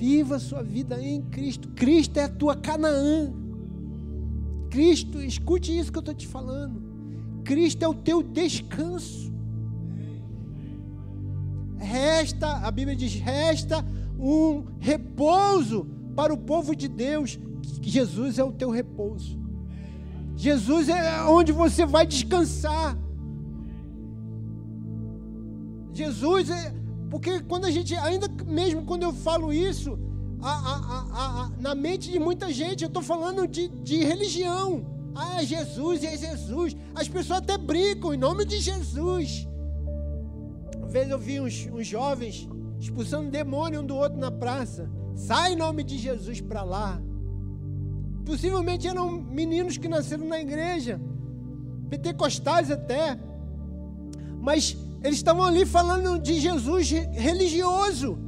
Viva 0.00 0.36
a 0.36 0.40
sua 0.40 0.62
vida 0.62 0.98
em 0.98 1.20
Cristo. 1.20 1.68
Cristo 1.72 2.16
é 2.16 2.24
a 2.24 2.28
tua 2.28 2.56
Canaã. 2.56 3.30
Cristo, 4.70 5.20
escute 5.20 5.76
isso 5.78 5.92
que 5.92 5.98
eu 5.98 6.00
estou 6.00 6.14
te 6.14 6.26
falando. 6.26 6.82
Cristo 7.44 7.82
é 7.82 7.88
o 7.88 7.92
teu 7.92 8.22
descanso. 8.22 9.30
Resta, 11.76 12.66
a 12.66 12.70
Bíblia 12.70 12.96
diz: 12.96 13.12
resta 13.16 13.84
um 14.18 14.64
repouso 14.78 15.86
para 16.16 16.32
o 16.32 16.38
povo 16.38 16.74
de 16.74 16.88
Deus. 16.88 17.38
Jesus 17.82 18.38
é 18.38 18.42
o 18.42 18.52
teu 18.52 18.70
repouso. 18.70 19.38
Jesus 20.34 20.88
é 20.88 21.24
onde 21.24 21.52
você 21.52 21.84
vai 21.84 22.06
descansar. 22.06 22.96
Jesus 25.92 26.48
é, 26.48 26.72
porque 27.10 27.40
quando 27.40 27.64
a 27.64 27.70
gente, 27.70 27.94
ainda 27.96 28.28
mesmo 28.46 28.84
quando 28.84 29.02
eu 29.02 29.12
falo 29.12 29.52
isso, 29.52 29.98
a, 30.40 30.50
a, 30.50 31.44
a, 31.44 31.50
na 31.58 31.74
mente 31.74 32.10
de 32.10 32.18
muita 32.18 32.52
gente, 32.52 32.84
eu 32.84 32.88
estou 32.88 33.02
falando 33.02 33.46
de, 33.46 33.68
de 33.68 34.04
religião. 34.04 34.86
Ah, 35.14 35.42
é 35.42 35.44
Jesus, 35.44 36.04
é 36.04 36.16
Jesus. 36.16 36.76
As 36.94 37.08
pessoas 37.08 37.40
até 37.40 37.58
brincam 37.58 38.14
em 38.14 38.16
nome 38.16 38.44
de 38.44 38.60
Jesus. 38.60 39.46
Uma 40.76 40.88
vez 40.88 41.10
eu 41.10 41.18
vi 41.18 41.40
uns, 41.40 41.68
uns 41.72 41.86
jovens 41.86 42.48
expulsando 42.78 43.28
demônio 43.28 43.80
um 43.80 43.84
do 43.84 43.96
outro 43.96 44.18
na 44.18 44.30
praça. 44.30 44.88
Sai 45.14 45.52
em 45.52 45.56
nome 45.56 45.82
de 45.82 45.98
Jesus 45.98 46.40
para 46.40 46.62
lá. 46.62 47.02
Possivelmente 48.24 48.86
eram 48.86 49.10
meninos 49.10 49.76
que 49.76 49.88
nasceram 49.88 50.26
na 50.26 50.40
igreja, 50.40 51.00
pentecostais 51.90 52.70
até. 52.70 53.18
Mas 54.40 54.76
eles 55.02 55.18
estavam 55.18 55.44
ali 55.44 55.64
falando 55.64 56.18
de 56.18 56.40
Jesus 56.40 56.90
religioso. 56.90 58.18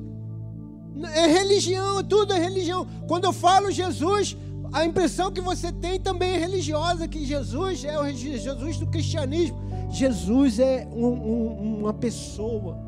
É 1.14 1.26
religião, 1.26 2.02
tudo 2.04 2.32
é 2.32 2.38
religião. 2.38 2.86
Quando 3.06 3.24
eu 3.24 3.32
falo 3.32 3.70
Jesus, 3.70 4.36
A 4.72 4.86
impressão 4.86 5.30
que 5.30 5.40
você 5.40 5.70
tem 5.70 6.00
também 6.00 6.30
é 6.30 6.38
religiosa, 6.38 7.06
que 7.06 7.26
Jesus 7.26 7.84
é 7.84 8.00
o 8.00 8.08
Jesus 8.10 8.78
do 8.78 8.86
cristianismo. 8.86 9.58
Jesus 9.90 10.58
é 10.58 10.88
um, 10.90 11.06
um, 11.06 11.80
uma 11.80 11.92
pessoa 11.92 12.78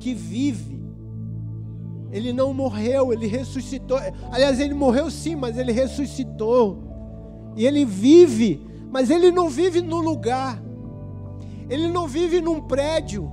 que 0.00 0.12
vive. 0.12 0.84
Ele 2.10 2.32
não 2.32 2.52
morreu, 2.52 3.12
ele 3.12 3.28
ressuscitou. 3.28 3.98
Aliás, 4.32 4.58
ele 4.58 4.74
morreu 4.74 5.08
sim, 5.08 5.36
mas 5.36 5.56
ele 5.56 5.70
ressuscitou. 5.70 6.82
E 7.54 7.64
ele 7.64 7.84
vive, 7.84 8.60
mas 8.90 9.08
ele 9.08 9.30
não 9.30 9.48
vive 9.48 9.80
no 9.80 10.00
lugar. 10.00 10.60
Ele 11.68 11.88
não 11.88 12.06
vive 12.06 12.40
num 12.40 12.60
prédio. 12.60 13.30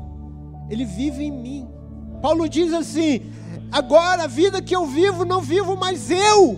Ele 0.70 0.86
vive 0.86 1.24
em 1.24 1.32
mim. 1.32 1.68
Paulo 2.22 2.48
diz 2.48 2.74
assim: 2.74 3.22
agora 3.72 4.24
a 4.24 4.28
vida 4.28 4.62
que 4.62 4.76
eu 4.76 4.86
vivo, 4.86 5.26
não 5.26 5.42
vivo 5.42 5.76
mais 5.76 6.10
eu, 6.10 6.58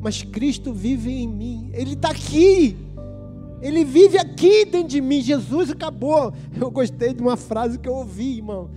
mas 0.00 0.22
Cristo 0.22 0.72
vive 0.72 1.10
em 1.10 1.28
mim. 1.28 1.70
Ele 1.72 1.94
está 1.94 2.10
aqui. 2.10 2.76
Ele 3.60 3.84
vive 3.84 4.18
aqui 4.18 4.64
dentro 4.64 4.88
de 4.88 5.00
mim. 5.00 5.20
Jesus 5.20 5.70
acabou. 5.70 6.32
Eu 6.58 6.70
gostei 6.70 7.12
de 7.12 7.22
uma 7.22 7.36
frase 7.36 7.78
que 7.78 7.88
eu 7.88 7.94
ouvi, 7.94 8.36
irmão. 8.36 8.70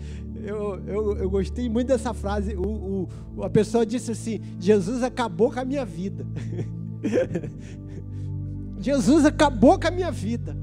Eu, 0.43 0.79
eu, 0.85 1.17
eu 1.17 1.29
gostei 1.29 1.67
muito 1.67 1.87
dessa 1.87 2.13
frase. 2.13 2.55
O, 2.55 3.07
o, 3.35 3.43
a 3.43 3.49
pessoa 3.49 3.85
disse 3.85 4.11
assim: 4.11 4.39
Jesus 4.59 5.01
acabou 5.01 5.51
com 5.51 5.59
a 5.59 5.65
minha 5.65 5.85
vida. 5.85 6.25
Jesus 8.79 9.25
acabou 9.25 9.79
com 9.79 9.87
a 9.87 9.91
minha 9.91 10.11
vida. 10.11 10.55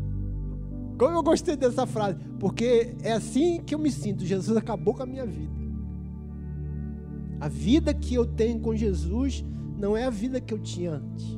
Como 1.03 1.17
eu 1.17 1.23
gostei 1.25 1.57
dessa 1.57 1.85
frase, 1.85 2.17
porque 2.39 2.95
é 3.03 3.11
assim 3.11 3.61
que 3.61 3.75
eu 3.75 3.79
me 3.81 3.91
sinto. 3.91 4.25
Jesus 4.25 4.57
acabou 4.57 4.95
com 4.95 5.03
a 5.03 5.07
minha 5.07 5.27
vida. 5.27 5.51
A 7.41 7.49
vida 7.49 7.93
que 7.93 8.15
eu 8.15 8.25
tenho 8.25 8.61
com 8.61 8.73
Jesus 8.73 9.45
não 9.77 9.97
é 9.97 10.05
a 10.05 10.11
vida 10.11 10.41
que 10.41 10.55
eu 10.55 10.61
tinha 10.61 10.93
antes. 10.93 11.37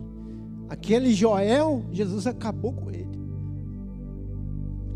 Aquele 0.69 1.15
Joel, 1.15 1.83
Jesus 1.91 2.27
acabou 2.27 2.75
com 2.75 2.91
ele. 2.91 3.19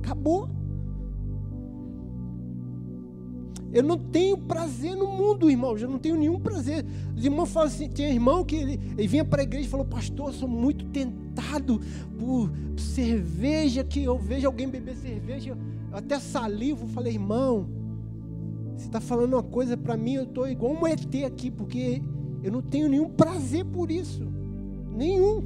Acabou. 0.01 0.51
Eu 3.73 3.83
não 3.83 3.99
tenho 3.99 4.37
prazer 4.37 4.97
no 4.97 5.07
mundo, 5.07 5.51
irmão. 5.51 5.77
Eu 5.77 5.89
não 5.89 5.99
tenho 5.99 6.17
nenhum 6.17 6.41
prazer. 6.41 6.85
Os 7.15 7.25
irmãos 7.25 7.51
falam 7.51 7.69
assim: 7.69 7.89
tinha 7.89 8.09
irmão 8.09 8.45
que 8.45 8.57
ele, 8.57 8.81
ele 8.97 9.07
vinha 9.07 9.25
para 9.25 9.43
a 9.43 9.45
igreja 9.45 9.67
e 9.67 9.71
falou: 9.71 9.85
Pastor, 9.85 10.29
eu 10.29 10.33
sou 10.33 10.49
muito 10.49 10.87
tentado 10.87 11.81
por 12.19 12.51
cerveja. 12.79 13.85
Que 13.85 14.05
eu 14.05 14.19
vejo 14.19 14.47
alguém 14.47 14.69
beber 14.69 14.97
cerveja, 14.97 15.51
eu 15.51 15.57
até 15.93 16.19
salivo. 16.19 16.87
Falei: 16.89 17.13
Irmão, 17.13 17.69
você 18.77 18.87
está 18.87 19.01
falando 19.01 19.35
uma 19.35 19.43
coisa 19.43 19.77
para 19.77 19.97
mim, 19.97 20.15
eu 20.15 20.25
estou 20.25 20.49
igual 20.49 20.73
um 20.73 20.87
ET 20.87 21.15
aqui, 21.27 21.51
porque 21.51 22.03
eu 22.43 22.51
não 22.51 22.63
tenho 22.63 22.89
nenhum 22.89 23.11
prazer 23.11 23.67
por 23.67 23.91
isso. 23.91 24.27
Nenhum. 24.97 25.43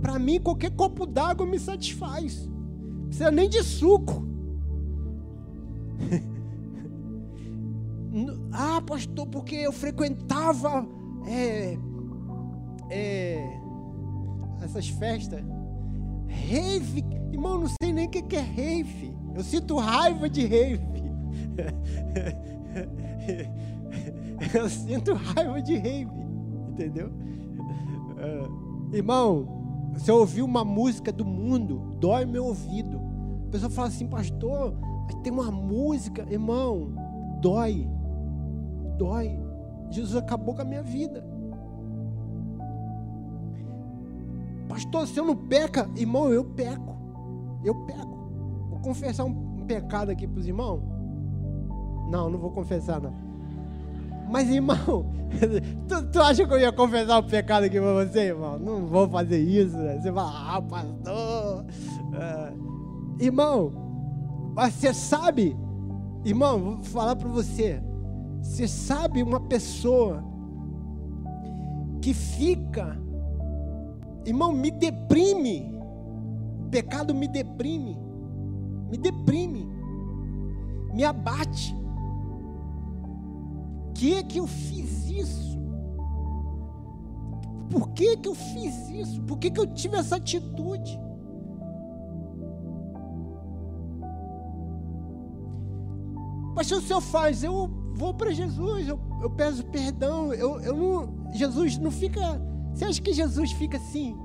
Para 0.00 0.18
mim, 0.18 0.40
qualquer 0.40 0.72
copo 0.72 1.06
d'água 1.06 1.46
me 1.46 1.58
satisfaz. 1.58 2.48
Não 2.48 3.06
precisa 3.06 3.30
nem 3.30 3.48
de 3.48 3.62
suco. 3.62 4.26
ah, 8.52 8.80
pastor, 8.86 9.26
porque 9.26 9.56
eu 9.56 9.72
frequentava 9.72 10.86
é, 11.26 11.76
é, 12.90 13.60
essas 14.62 14.88
festas. 14.88 15.42
Rave, 16.28 17.04
irmão, 17.32 17.60
não 17.60 17.68
sei 17.82 17.92
nem 17.92 18.06
o 18.06 18.10
que 18.10 18.36
é 18.36 18.40
rave. 18.40 19.14
Eu 19.34 19.42
sinto 19.42 19.76
raiva 19.76 20.28
de 20.28 20.46
rave. 20.46 21.02
eu 24.54 24.68
sinto 24.68 25.14
raiva 25.14 25.62
de 25.62 25.76
rave, 25.76 26.10
entendeu? 26.70 27.08
Uh, 27.08 28.94
irmão, 28.94 29.62
se 29.96 30.10
eu 30.10 30.16
ouvir 30.16 30.42
uma 30.42 30.64
música 30.64 31.12
do 31.12 31.24
mundo, 31.24 31.96
dói 31.98 32.24
meu 32.24 32.46
ouvido. 32.46 33.00
A 33.46 33.50
pessoa 33.50 33.70
fala 33.70 33.88
assim, 33.88 34.06
pastor, 34.06 34.74
tem 35.22 35.32
uma 35.32 35.50
música, 35.50 36.26
irmão, 36.30 36.92
dói. 37.40 37.88
Dói. 39.02 39.36
Jesus 39.90 40.14
acabou 40.14 40.54
com 40.54 40.62
a 40.62 40.64
minha 40.64 40.82
vida. 40.82 41.24
Pastor, 44.68 45.08
se 45.08 45.18
eu 45.18 45.26
não 45.26 45.36
peca, 45.36 45.90
irmão, 45.96 46.32
eu 46.32 46.44
peco. 46.44 46.96
Eu 47.64 47.74
peco. 47.84 48.30
Vou 48.70 48.78
confessar 48.78 49.24
um 49.24 49.64
pecado 49.66 50.10
aqui 50.10 50.26
para 50.26 50.38
os 50.38 50.46
irmãos? 50.46 50.80
Não, 52.08 52.30
não 52.30 52.38
vou 52.38 52.52
confessar, 52.52 53.00
não. 53.00 53.12
Mas, 54.30 54.48
irmão, 54.48 55.12
tu, 55.88 56.10
tu, 56.12 56.20
acha 56.20 56.46
que 56.46 56.54
eu 56.54 56.60
ia 56.60 56.72
confessar 56.72 57.18
o 57.18 57.24
pecado 57.24 57.64
aqui 57.64 57.80
para 57.80 58.04
você, 58.04 58.20
irmão? 58.28 58.56
Não 58.56 58.86
vou 58.86 59.08
fazer 59.08 59.40
isso. 59.40 59.76
Né? 59.76 59.98
Você 60.00 60.12
fala, 60.12 60.56
ah, 60.56 60.62
pastor. 60.62 61.66
É. 62.14 63.24
Irmão, 63.24 63.72
você 64.54 64.94
sabe, 64.94 65.56
irmão, 66.24 66.58
vou 66.60 66.82
falar 66.82 67.16
para 67.16 67.28
você. 67.28 67.82
Você 68.42 68.68
sabe 68.68 69.22
uma 69.22 69.40
pessoa 69.40 70.22
que 72.02 72.12
fica, 72.12 73.00
irmão, 74.26 74.52
me 74.52 74.70
deprime. 74.70 75.72
O 76.60 76.68
pecado 76.68 77.14
me 77.14 77.28
deprime. 77.28 77.96
Me 78.90 78.98
deprime. 78.98 79.66
Me 80.92 81.04
abate 81.04 81.74
que 84.02 84.20
que 84.24 84.40
eu 84.40 84.48
fiz 84.48 85.08
isso? 85.08 85.56
Por 87.70 87.90
que 87.90 88.16
que 88.16 88.28
eu 88.28 88.34
fiz 88.34 88.90
isso? 88.90 89.22
Por 89.22 89.38
que 89.38 89.48
que 89.48 89.60
eu 89.60 89.66
tive 89.68 89.96
essa 89.96 90.16
atitude? 90.16 90.98
Pastor, 96.56 96.78
o 96.78 96.82
senhor 96.82 97.00
faz, 97.00 97.44
eu 97.44 97.70
vou 97.94 98.14
para 98.14 98.32
Jesus, 98.32 98.88
eu, 98.88 98.98
eu 99.22 99.30
peço 99.30 99.64
perdão, 99.66 100.32
eu, 100.32 100.60
eu 100.60 100.76
não, 100.76 101.32
Jesus 101.32 101.78
não 101.78 101.90
fica, 101.90 102.20
você 102.72 102.84
acha 102.84 103.00
que 103.00 103.12
Jesus 103.12 103.52
fica 103.52 103.76
assim? 103.76 104.16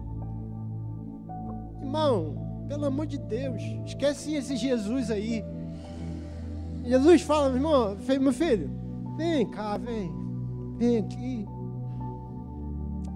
Irmão, 1.82 2.66
pelo 2.68 2.86
amor 2.86 3.06
de 3.06 3.18
Deus, 3.18 3.62
esquece 3.86 4.34
esse 4.34 4.58
Jesus 4.58 5.10
aí. 5.12 5.44
Jesus 6.84 7.22
fala, 7.22 7.54
irmão, 7.54 7.98
meu 8.20 8.34
filho, 8.34 8.70
Vem 9.18 9.48
cá, 9.48 9.78
vem. 9.78 10.14
Vem 10.78 11.00
aqui. 11.00 11.48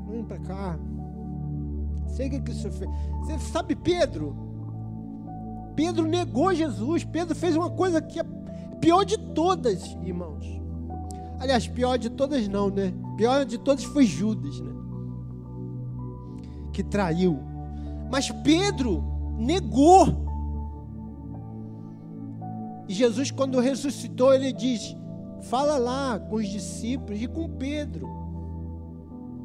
Vem 0.09 0.23
para 0.25 0.39
cá. 0.39 0.79
Sei 2.07 2.27
o 2.27 2.41
que, 2.41 2.51
o 2.51 2.53
senhor 2.53 2.73
fez. 2.73 2.89
Você 3.19 3.39
sabe, 3.39 3.75
Pedro? 3.75 4.35
Pedro 5.75 6.07
negou 6.07 6.53
Jesus. 6.55 7.03
Pedro 7.03 7.35
fez 7.35 7.55
uma 7.55 7.69
coisa 7.69 8.01
que 8.01 8.19
é 8.19 8.23
pior 8.81 9.05
de 9.05 9.17
todas, 9.17 9.95
irmãos. 10.03 10.45
Aliás, 11.39 11.67
pior 11.67 11.97
de 11.97 12.09
todas 12.09 12.47
não, 12.47 12.69
né? 12.69 12.93
Pior 13.15 13.45
de 13.45 13.57
todas 13.57 13.83
foi 13.83 14.05
Judas, 14.05 14.59
né? 14.59 14.71
Que 16.73 16.83
traiu. 16.83 17.39
Mas 18.11 18.29
Pedro 18.43 19.03
negou. 19.37 20.25
E 22.87 22.93
Jesus, 22.93 23.31
quando 23.31 23.59
ressuscitou, 23.59 24.33
ele 24.33 24.51
diz: 24.51 24.95
Fala 25.43 25.77
lá 25.77 26.19
com 26.19 26.35
os 26.35 26.47
discípulos 26.47 27.21
e 27.21 27.27
com 27.27 27.49
Pedro. 27.49 28.07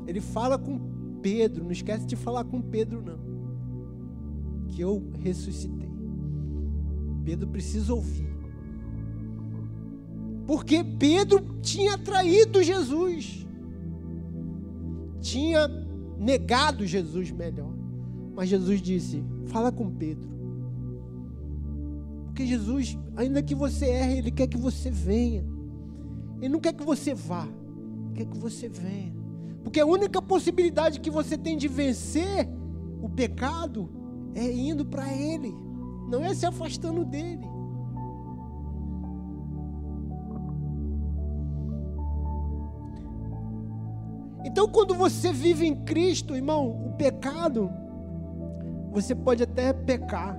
Ele 0.06 0.20
fala 0.20 0.58
com 0.58 0.78
Pedro, 1.22 1.64
não 1.64 1.72
esquece 1.72 2.06
de 2.06 2.14
falar 2.14 2.44
com 2.44 2.60
Pedro, 2.60 3.02
não. 3.02 3.18
Que 4.68 4.80
eu 4.82 5.02
ressuscitei. 5.22 5.88
Pedro 7.24 7.48
precisa 7.48 7.94
ouvir. 7.94 8.35
Porque 10.46 10.84
Pedro 10.84 11.58
tinha 11.60 11.98
traído 11.98 12.62
Jesus. 12.62 13.46
Tinha 15.20 15.66
negado 16.18 16.86
Jesus 16.86 17.30
melhor. 17.30 17.74
Mas 18.34 18.48
Jesus 18.48 18.80
disse: 18.80 19.24
Fala 19.46 19.72
com 19.72 19.90
Pedro. 19.90 20.28
Porque 22.26 22.46
Jesus, 22.46 22.96
ainda 23.16 23.42
que 23.42 23.54
você 23.54 23.86
erre, 23.86 24.18
Ele 24.18 24.30
quer 24.30 24.46
que 24.46 24.58
você 24.58 24.90
venha. 24.90 25.44
Ele 26.38 26.50
não 26.50 26.60
quer 26.60 26.74
que 26.74 26.84
você 26.84 27.14
vá, 27.14 27.48
quer 28.14 28.26
que 28.26 28.36
você 28.36 28.68
venha. 28.68 29.14
Porque 29.64 29.80
a 29.80 29.86
única 29.86 30.20
possibilidade 30.20 31.00
que 31.00 31.10
você 31.10 31.36
tem 31.36 31.56
de 31.56 31.66
vencer 31.66 32.48
o 33.00 33.08
pecado 33.08 33.88
é 34.34 34.52
indo 34.52 34.84
para 34.84 35.10
Ele, 35.12 35.52
não 36.08 36.22
é 36.24 36.34
se 36.34 36.44
afastando 36.44 37.04
dele. 37.04 37.55
Então, 44.56 44.66
quando 44.66 44.94
você 44.94 45.34
vive 45.34 45.66
em 45.66 45.74
Cristo, 45.84 46.34
irmão, 46.34 46.70
o 46.86 46.92
pecado, 46.94 47.70
você 48.90 49.14
pode 49.14 49.42
até 49.42 49.70
pecar. 49.70 50.34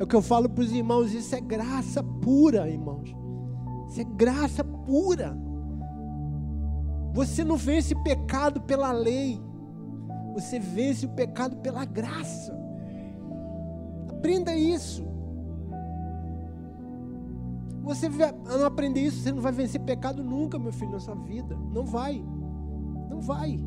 É 0.00 0.04
o 0.04 0.06
que 0.06 0.16
eu 0.16 0.22
falo 0.22 0.48
para 0.48 0.64
os 0.64 0.72
irmãos, 0.72 1.12
isso 1.12 1.34
é 1.34 1.40
graça 1.42 2.02
pura, 2.02 2.66
irmãos. 2.70 3.14
Isso 3.90 4.00
é 4.00 4.04
graça 4.04 4.64
pura. 4.64 5.36
Você 7.12 7.44
não 7.44 7.58
vence 7.58 7.94
pecado 7.96 8.62
pela 8.62 8.92
lei. 8.92 9.38
Você 10.32 10.58
vence 10.58 11.04
o 11.04 11.10
pecado 11.10 11.56
pela 11.56 11.84
graça. 11.84 12.58
Aprenda 14.08 14.56
isso. 14.56 15.06
Você 17.82 18.08
não 18.08 18.64
aprender 18.64 19.00
isso, 19.00 19.20
você 19.20 19.32
não 19.32 19.42
vai 19.42 19.52
vencer 19.52 19.82
pecado 19.82 20.24
nunca, 20.24 20.58
meu 20.58 20.72
filho, 20.72 20.92
na 20.92 20.98
sua 20.98 21.14
vida. 21.14 21.54
Não 21.74 21.84
vai. 21.84 22.24
Não 23.12 23.20
vai. 23.20 23.60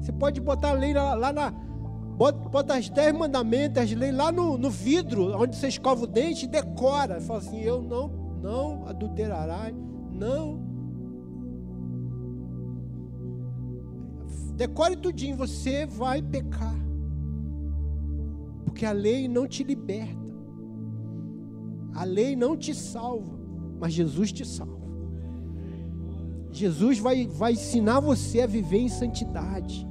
Você 0.00 0.10
pode 0.10 0.40
botar 0.40 0.70
a 0.70 0.72
lei 0.72 0.94
lá, 0.94 1.14
lá 1.14 1.32
na. 1.32 1.50
Bota, 1.50 2.48
bota 2.48 2.74
as 2.74 2.88
dez 2.88 3.12
mandamentos, 3.16 3.82
as 3.82 3.92
leis 3.92 4.14
lá 4.14 4.32
no, 4.32 4.56
no 4.56 4.70
vidro, 4.70 5.38
onde 5.38 5.54
você 5.54 5.68
escova 5.68 6.04
o 6.04 6.06
dente 6.06 6.46
e 6.46 6.48
decora. 6.48 7.20
Fala 7.20 7.40
assim: 7.40 7.60
eu 7.60 7.82
não, 7.82 8.08
não 8.40 8.86
adulterarás, 8.86 9.74
não. 10.10 10.68
Decore 14.54 14.96
tudinho, 14.96 15.36
você 15.36 15.84
vai 15.84 16.22
pecar. 16.22 16.74
Porque 18.64 18.86
a 18.86 18.92
lei 18.92 19.28
não 19.28 19.46
te 19.46 19.62
liberta. 19.62 20.30
A 21.94 22.04
lei 22.04 22.34
não 22.34 22.56
te 22.56 22.74
salva 22.74 23.40
mas 23.80 23.94
Jesus 23.94 24.30
te 24.30 24.44
salva. 24.44 24.79
Jesus 26.52 26.98
vai, 26.98 27.26
vai 27.26 27.52
ensinar 27.52 28.00
você 28.00 28.42
a 28.42 28.46
viver 28.46 28.78
em 28.78 28.88
santidade. 28.88 29.86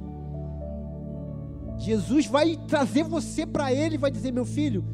Jesus 1.78 2.26
vai 2.26 2.56
trazer 2.68 3.04
você 3.04 3.46
para 3.46 3.72
Ele 3.72 3.96
vai 3.96 4.10
dizer: 4.10 4.32
Meu 4.32 4.44
filho, 4.44 4.84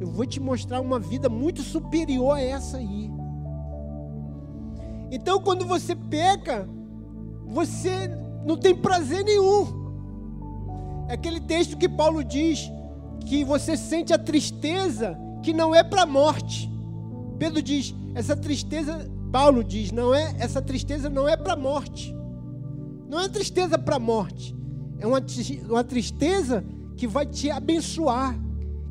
eu 0.00 0.08
vou 0.08 0.26
te 0.26 0.40
mostrar 0.40 0.80
uma 0.80 0.98
vida 0.98 1.28
muito 1.28 1.62
superior 1.62 2.36
a 2.36 2.40
essa 2.40 2.78
aí. 2.78 3.10
Então, 5.10 5.40
quando 5.40 5.64
você 5.64 5.94
peca, 5.94 6.68
você 7.46 8.08
não 8.44 8.56
tem 8.56 8.74
prazer 8.74 9.24
nenhum. 9.24 9.84
É 11.08 11.14
aquele 11.14 11.40
texto 11.40 11.76
que 11.76 11.88
Paulo 11.88 12.24
diz 12.24 12.68
que 13.26 13.44
você 13.44 13.76
sente 13.76 14.12
a 14.12 14.18
tristeza 14.18 15.16
que 15.42 15.52
não 15.52 15.74
é 15.74 15.84
para 15.84 16.02
a 16.02 16.06
morte. 16.06 16.68
Pedro 17.38 17.62
diz: 17.62 17.94
essa 18.14 18.34
tristeza, 18.34 19.08
Paulo 19.34 19.64
diz, 19.64 19.90
não 19.90 20.14
é, 20.14 20.32
essa 20.38 20.62
tristeza 20.62 21.10
não 21.10 21.28
é 21.28 21.36
para 21.36 21.54
a 21.54 21.56
morte. 21.56 22.14
Não 23.08 23.18
é 23.18 23.28
tristeza 23.28 23.76
para 23.76 23.96
a 23.96 23.98
morte. 23.98 24.54
É 25.00 25.08
uma, 25.08 25.20
uma 25.68 25.82
tristeza 25.82 26.64
que 26.96 27.08
vai 27.08 27.26
te 27.26 27.50
abençoar, 27.50 28.38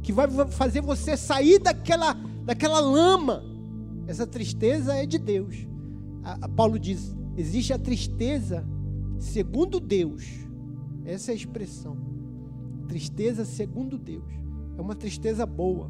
que 0.01 0.11
vai 0.11 0.27
fazer 0.47 0.81
você 0.81 1.15
sair 1.15 1.59
daquela, 1.59 2.13
daquela 2.43 2.81
lama. 2.81 3.41
Essa 4.05 4.27
tristeza 4.27 4.93
é 4.93 5.05
de 5.05 5.17
Deus. 5.17 5.65
A, 6.21 6.39
a 6.41 6.49
Paulo 6.49 6.77
diz: 6.77 7.15
existe 7.37 7.71
a 7.71 7.79
tristeza 7.79 8.67
segundo 9.17 9.79
Deus. 9.79 10.25
Essa 11.05 11.31
é 11.31 11.35
a 11.35 11.37
expressão. 11.37 11.95
Tristeza 12.89 13.45
segundo 13.45 13.97
Deus. 13.97 14.27
É 14.77 14.81
uma 14.81 14.93
tristeza 14.93 15.45
boa 15.45 15.89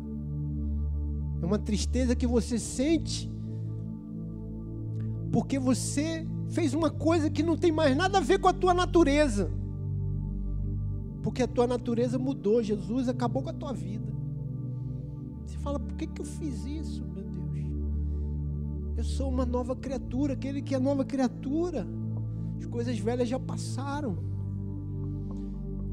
é 1.41 1.45
uma 1.45 1.59
tristeza 1.59 2.15
que 2.15 2.25
você 2.25 2.57
sente 2.57 3.29
porque 5.33 5.57
você 5.57 6.27
fez 6.51 6.75
uma 6.75 6.91
coisa 6.91 7.27
que 7.27 7.41
não 7.41 7.57
tem 7.57 7.71
mais 7.71 7.97
nada 7.97 8.19
a 8.19 8.21
ver 8.21 8.37
com 8.39 8.47
a 8.47 8.53
tua 8.53 8.71
natureza. 8.71 9.51
Porque 11.23 11.41
a 11.41 11.47
tua 11.47 11.65
natureza 11.65 12.19
mudou, 12.19 12.61
Jesus 12.61 13.09
acabou 13.09 13.41
com 13.41 13.49
a 13.49 13.53
tua 13.53 13.73
vida. 13.73 14.13
Você 15.43 15.57
fala, 15.57 15.79
por 15.79 15.95
que, 15.95 16.05
que 16.05 16.21
eu 16.21 16.25
fiz 16.25 16.63
isso, 16.65 17.03
meu 17.03 17.23
Deus? 17.23 17.65
Eu 18.95 19.03
sou 19.03 19.27
uma 19.27 19.43
nova 19.43 19.75
criatura, 19.75 20.33
aquele 20.33 20.61
que 20.61 20.75
é 20.75 20.79
nova 20.79 21.03
criatura. 21.03 21.87
As 22.59 22.67
coisas 22.67 22.99
velhas 22.99 23.27
já 23.27 23.39
passaram. 23.39 24.19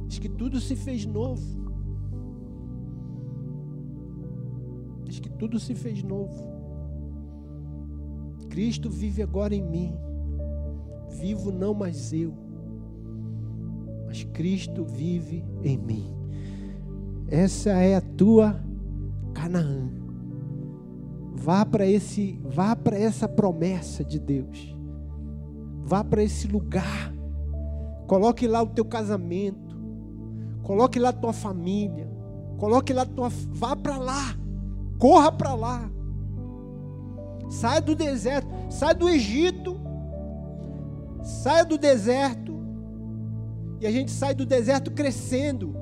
Diz 0.07 0.19
que 0.19 0.29
tudo 0.29 0.61
se 0.61 0.77
fez 0.77 1.07
novo. 1.07 1.61
diz 5.11 5.19
que 5.19 5.31
tudo 5.31 5.59
se 5.59 5.75
fez 5.75 6.03
novo. 6.03 6.60
Cristo 8.51 8.91
vive 8.91 9.23
agora 9.23 9.55
em 9.55 9.63
mim. 9.63 9.95
Vivo 11.09 11.51
não 11.51 11.73
mais 11.73 12.13
eu, 12.13 12.33
mas 14.07 14.25
Cristo 14.25 14.85
vive 14.85 15.45
em 15.63 15.79
mim. 15.79 16.15
Essa 17.29 17.71
é 17.71 17.97
a 17.97 18.01
tua 18.01 18.61
Canaã. 19.33 19.91
Vá 21.33 21.65
para 21.65 21.87
esse, 21.87 22.39
vá 22.45 22.77
para 22.77 22.99
essa 22.99 23.29
promessa 23.29 24.05
de 24.05 24.19
Deus. 24.19 24.77
Vá 25.85 26.05
para 26.05 26.23
esse 26.23 26.47
lugar. 26.47 27.15
Coloque 28.07 28.47
lá 28.47 28.63
o 28.63 28.67
teu 28.67 28.85
casamento. 28.85 29.77
Coloque 30.63 30.99
lá 30.99 31.11
a 31.11 31.13
tua 31.13 31.33
família. 31.33 32.11
Coloque 32.59 32.93
lá 32.93 33.03
a 33.03 33.07
tua, 33.07 33.29
vá 33.29 33.75
para 33.75 33.97
lá. 33.97 34.37
Corra 34.99 35.33
para 35.33 35.55
lá. 35.55 35.91
Saia 37.51 37.81
do 37.81 37.97
deserto, 37.97 38.49
saia 38.71 38.95
do 38.95 39.09
Egito. 39.09 39.79
Saia 41.23 41.65
do 41.65 41.77
deserto. 41.77 42.59
E 43.81 43.87
a 43.87 43.91
gente 43.91 44.11
sai 44.11 44.35
do 44.35 44.47
deserto 44.47 44.91
crescendo. 44.93 45.75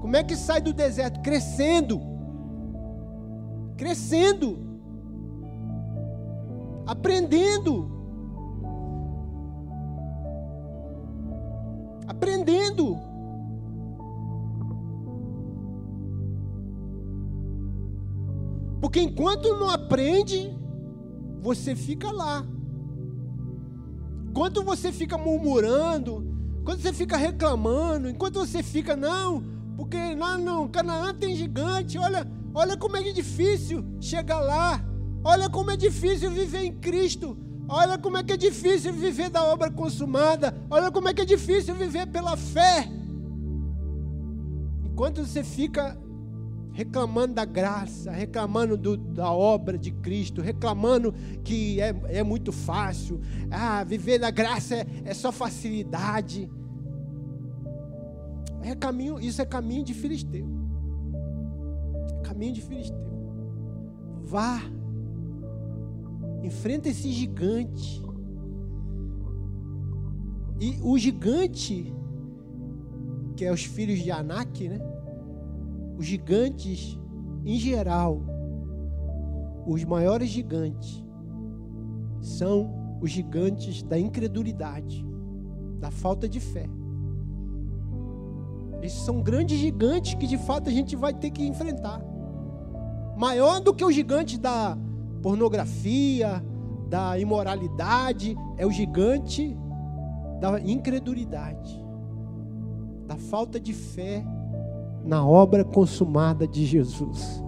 Como 0.00 0.16
é 0.16 0.24
que 0.24 0.34
sai 0.36 0.60
do 0.60 0.72
deserto? 0.72 1.20
Crescendo. 1.20 2.00
Crescendo. 3.76 4.58
Aprendendo. 6.86 7.90
Aprendendo. 12.06 13.07
Porque 18.88 19.02
enquanto 19.02 19.52
não 19.58 19.68
aprende, 19.68 20.50
você 21.42 21.76
fica 21.76 22.10
lá. 22.10 22.42
Enquanto 24.26 24.64
você 24.64 24.90
fica 24.90 25.18
murmurando, 25.18 26.26
enquanto 26.58 26.80
você 26.80 26.94
fica 26.94 27.14
reclamando, 27.18 28.08
enquanto 28.08 28.38
você 28.38 28.62
fica, 28.62 28.96
não, 28.96 29.44
porque 29.76 29.98
lá 30.14 30.38
não, 30.38 30.66
Canaã 30.66 31.12
tem 31.12 31.36
gigante, 31.36 31.98
olha, 31.98 32.26
olha 32.54 32.78
como 32.78 32.96
é 32.96 33.02
difícil 33.12 33.84
chegar 34.00 34.40
lá, 34.40 34.82
olha 35.22 35.50
como 35.50 35.70
é 35.70 35.76
difícil 35.76 36.30
viver 36.30 36.62
em 36.62 36.72
Cristo, 36.72 37.36
olha 37.68 37.98
como 37.98 38.16
é 38.16 38.22
que 38.22 38.32
é 38.32 38.38
difícil 38.38 38.94
viver 38.94 39.28
da 39.28 39.44
obra 39.44 39.70
consumada, 39.70 40.56
olha 40.70 40.90
como 40.90 41.10
é 41.10 41.12
que 41.12 41.20
é 41.20 41.26
difícil 41.26 41.74
viver 41.74 42.06
pela 42.06 42.38
fé. 42.38 42.88
Enquanto 44.82 45.26
você 45.26 45.44
fica 45.44 45.94
reclamando 46.78 47.34
da 47.34 47.44
graça, 47.44 48.12
reclamando 48.12 48.76
do, 48.76 48.96
da 48.96 49.32
obra 49.32 49.76
de 49.76 49.90
Cristo, 49.90 50.40
reclamando 50.40 51.12
que 51.42 51.80
é, 51.80 51.92
é 52.04 52.22
muito 52.22 52.52
fácil, 52.52 53.20
ah, 53.50 53.82
viver 53.82 54.20
na 54.20 54.30
graça 54.30 54.76
é, 54.76 54.86
é 55.04 55.12
só 55.12 55.32
facilidade. 55.32 56.48
É 58.62 58.76
caminho, 58.76 59.18
isso 59.18 59.42
é 59.42 59.44
caminho 59.44 59.82
de 59.82 59.92
filisteu. 59.92 60.46
É 62.20 62.22
caminho 62.22 62.52
de 62.52 62.62
filisteu. 62.62 62.96
Vá, 64.22 64.62
enfrenta 66.44 66.88
esse 66.88 67.10
gigante. 67.10 68.00
E 70.60 70.78
o 70.80 70.96
gigante, 70.96 71.92
que 73.36 73.44
é 73.44 73.52
os 73.52 73.64
filhos 73.64 73.98
de 73.98 74.12
Anak, 74.12 74.68
né? 74.68 74.87
Os 75.98 76.06
gigantes, 76.06 76.96
em 77.44 77.58
geral, 77.58 78.22
os 79.66 79.82
maiores 79.82 80.28
gigantes, 80.28 81.04
são 82.20 82.98
os 83.00 83.10
gigantes 83.10 83.82
da 83.82 83.98
incredulidade, 83.98 85.04
da 85.80 85.90
falta 85.90 86.28
de 86.28 86.38
fé. 86.38 86.68
Esses 88.80 89.00
são 89.00 89.20
grandes 89.20 89.58
gigantes 89.58 90.14
que 90.14 90.28
de 90.28 90.38
fato 90.38 90.68
a 90.68 90.72
gente 90.72 90.94
vai 90.94 91.12
ter 91.12 91.30
que 91.30 91.44
enfrentar. 91.44 92.00
Maior 93.16 93.60
do 93.60 93.74
que 93.74 93.84
o 93.84 93.90
gigante 93.90 94.38
da 94.38 94.78
pornografia, 95.20 96.40
da 96.88 97.18
imoralidade, 97.18 98.36
é 98.56 98.64
o 98.64 98.70
gigante 98.70 99.58
da 100.40 100.60
incredulidade, 100.60 101.84
da 103.04 103.16
falta 103.16 103.58
de 103.58 103.72
fé 103.72 104.24
na 105.08 105.26
obra 105.26 105.64
consumada 105.64 106.46
de 106.46 106.66
Jesus. 106.66 107.42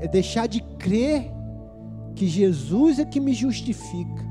É 0.00 0.08
deixar 0.08 0.48
de 0.48 0.62
crer 0.78 1.30
que 2.14 2.26
Jesus 2.26 2.98
é 2.98 3.04
que 3.04 3.20
me 3.20 3.34
justifica, 3.34 4.24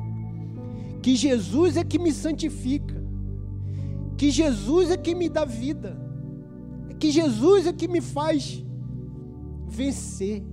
que 1.04 1.16
Jesus 1.16 1.78
é 1.78 1.84
que 1.84 2.00
me 2.00 2.12
santifica, 2.12 3.00
que 4.18 4.32
Jesus 4.32 4.90
é 4.90 4.98
que 4.98 5.14
me 5.14 5.30
dá 5.30 5.46
vida, 5.46 5.96
que 7.00 7.12
Jesus 7.12 7.68
é 7.68 7.72
que 7.72 7.88
me 7.88 8.02
faz 8.02 8.66
vencer. 9.68 10.44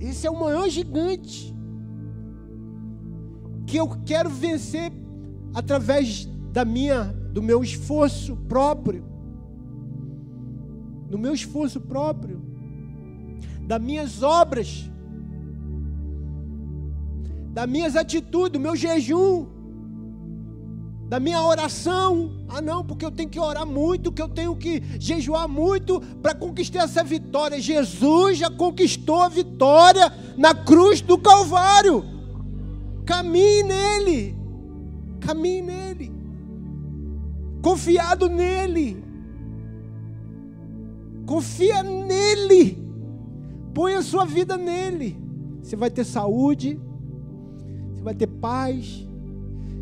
Esse 0.00 0.26
é 0.26 0.30
o 0.30 0.38
maior 0.38 0.68
gigante 0.68 1.54
que 3.68 3.76
eu 3.76 3.88
quero 4.04 4.28
vencer 4.28 4.92
através 5.54 6.28
da 6.52 6.64
minha, 6.64 7.14
do 7.34 7.42
meu 7.42 7.64
esforço 7.64 8.36
próprio, 8.36 9.04
do 11.10 11.18
meu 11.18 11.34
esforço 11.34 11.80
próprio, 11.80 12.40
das 13.66 13.82
minhas 13.82 14.22
obras, 14.22 14.88
das 17.52 17.68
minhas 17.68 17.96
atitudes, 17.96 18.52
do 18.52 18.60
meu 18.60 18.76
jejum, 18.76 19.46
da 21.08 21.18
minha 21.18 21.42
oração. 21.42 22.46
Ah, 22.48 22.62
não, 22.62 22.84
porque 22.84 23.04
eu 23.04 23.10
tenho 23.10 23.28
que 23.28 23.40
orar 23.40 23.66
muito, 23.66 24.12
que 24.12 24.22
eu 24.22 24.28
tenho 24.28 24.54
que 24.54 24.80
jejuar 25.00 25.48
muito 25.48 26.00
para 26.22 26.36
conquistar 26.36 26.84
essa 26.84 27.02
vitória. 27.02 27.60
Jesus 27.60 28.38
já 28.38 28.48
conquistou 28.48 29.22
a 29.22 29.28
vitória 29.28 30.12
na 30.36 30.54
cruz 30.54 31.00
do 31.00 31.18
Calvário. 31.18 32.04
Caminhe 33.04 33.64
nele, 33.64 34.36
caminhe 35.18 35.62
nele, 35.62 35.83
confiado 37.64 38.28
nele, 38.28 39.02
confia 41.24 41.82
nele, 41.82 42.76
põe 43.72 43.94
a 43.94 44.02
sua 44.02 44.26
vida 44.26 44.58
nele. 44.58 45.16
Você 45.62 45.74
vai 45.74 45.88
ter 45.88 46.04
saúde, 46.04 46.78
você 47.90 48.02
vai 48.02 48.14
ter 48.14 48.26
paz, 48.26 49.08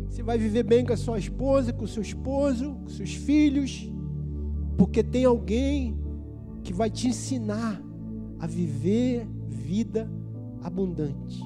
você 0.07 0.23
vai 0.23 0.37
viver 0.37 0.63
bem 0.63 0.85
com 0.85 0.93
a 0.93 0.97
sua 0.97 1.19
esposa, 1.19 1.73
com 1.73 1.83
o 1.83 1.87
seu 1.87 2.01
esposo, 2.01 2.73
com 2.85 2.87
seus 2.87 3.15
filhos, 3.15 3.91
porque 4.77 5.03
tem 5.03 5.25
alguém 5.25 5.99
que 6.63 6.71
vai 6.71 6.89
te 6.89 7.09
ensinar 7.09 7.81
a 8.39 8.47
viver 8.47 9.27
vida 9.49 10.09
abundante. 10.63 11.43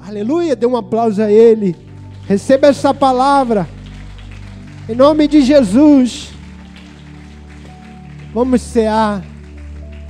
Aleluia, 0.00 0.56
dê 0.56 0.64
um 0.64 0.76
aplauso 0.76 1.20
a 1.20 1.30
Ele. 1.30 1.76
Receba 2.26 2.68
essa 2.68 2.94
palavra. 2.94 3.68
Em 4.88 4.94
nome 4.94 5.28
de 5.28 5.40
Jesus. 5.42 6.32
Vamos 8.34 8.62
cear. 8.62 9.22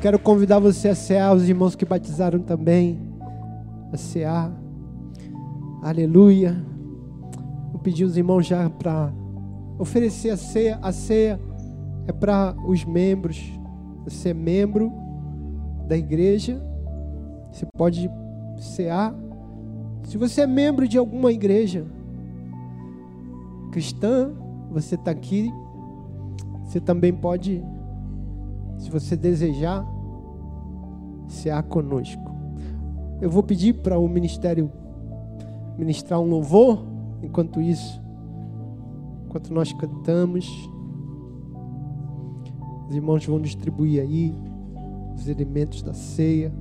Quero 0.01 0.19
convidar 0.19 0.59
você 0.59 0.89
a 0.89 0.95
cear, 0.95 1.35
os 1.35 1.49
irmãos 1.49 1.75
que 1.75 1.85
batizaram 1.85 2.41
também. 2.41 3.01
A 3.93 3.97
cear. 3.97 4.53
Aleluia 5.83 6.73
pedir 7.83 8.05
os 8.05 8.17
irmãos 8.17 8.47
já 8.47 8.71
para 8.71 9.13
oferecer 9.79 10.31
a 10.31 10.37
ceia. 10.37 10.79
A 10.81 10.93
ceia 10.93 11.39
é 12.07 12.13
para 12.13 12.55
os 12.67 12.85
membros. 12.85 13.43
Você 14.05 14.31
é 14.31 14.35
membro 14.35 14.93
da 15.87 15.97
igreja, 15.97 16.63
você 17.51 17.67
pode 17.77 18.11
cear. 18.59 19.15
Se 20.05 20.17
você 20.17 20.43
é 20.43 20.47
membro 20.47 20.89
de 20.89 20.99
alguma 20.99 21.31
igreja 21.31 21.87
cristã, 23.71 24.33
você 24.73 24.95
está 24.95 25.11
aqui, 25.11 25.53
você 26.65 26.81
também 26.81 27.13
pode, 27.13 27.63
se 28.79 28.91
você 28.91 29.17
desejar, 29.17 29.87
cear 31.29 31.63
conosco. 31.63 32.23
Eu 33.21 33.31
vou 33.31 33.43
pedir 33.43 33.75
para 33.75 33.99
o 33.99 34.09
ministério 34.09 34.71
ministrar 35.79 36.21
um 36.21 36.29
louvor. 36.29 36.85
Enquanto 37.23 37.61
isso, 37.61 38.03
enquanto 39.27 39.53
nós 39.53 39.73
cantamos, 39.73 40.49
os 42.89 42.97
irmãos 42.97 43.25
vão 43.25 43.41
distribuir 43.41 44.03
aí 44.03 44.35
os 45.15 45.29
elementos 45.29 45.83
da 45.83 45.95
ceia. 45.95 46.53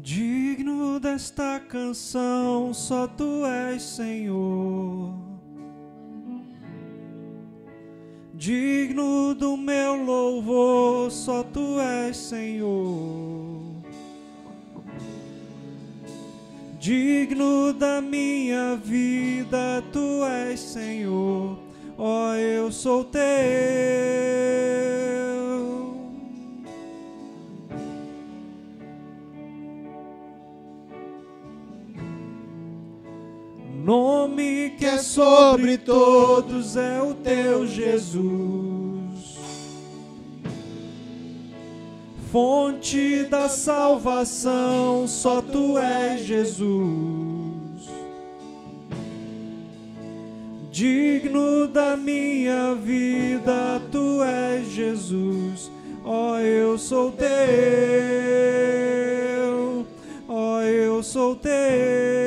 Digno 0.00 1.00
desta 1.00 1.58
canção, 1.58 2.72
só 2.72 3.08
tu 3.08 3.44
és 3.44 3.82
Senhor. 3.82 5.12
Digno 8.32 9.34
do 9.34 9.56
meu 9.56 9.96
louvor, 9.96 11.10
só 11.10 11.42
tu 11.42 11.80
és 11.80 12.16
Senhor. 12.16 13.82
Digno 16.78 17.72
da 17.72 18.00
minha 18.00 18.76
vida, 18.76 19.82
tu 19.92 20.24
és 20.24 20.60
Senhor. 20.60 21.58
Ó, 21.96 22.28
oh, 22.30 22.34
eu 22.34 22.70
sou 22.70 23.02
teu. 23.02 24.27
Sobre 35.68 35.76
todos 35.76 36.76
é 36.76 37.02
o 37.02 37.12
teu 37.12 37.66
Jesus. 37.66 38.22
Fonte 42.32 43.24
da 43.24 43.48
salvação, 43.48 45.06
só 45.06 45.42
tu 45.42 45.76
és 45.76 46.22
Jesus. 46.24 46.68
Digno 50.70 51.68
da 51.68 51.96
minha 51.96 52.74
vida, 52.74 53.82
tu 53.90 54.22
és 54.22 54.68
Jesus. 54.68 55.70
Ó, 56.04 56.32
oh, 56.32 56.38
eu 56.38 56.78
sou 56.78 57.12
teu. 57.12 57.28
Ó, 60.28 60.56
oh, 60.56 60.62
eu 60.62 61.02
sou 61.02 61.34
teu. 61.34 62.17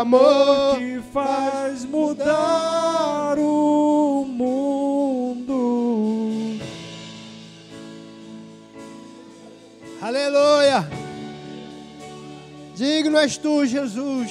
Amor 0.00 0.78
que 0.78 1.00
faz 1.12 1.84
mudar 1.84 3.36
o 3.38 4.24
mundo. 4.28 5.58
Aleluia! 10.00 10.88
Digno 12.76 13.18
és 13.18 13.36
tu, 13.36 13.66
Jesus. 13.66 14.30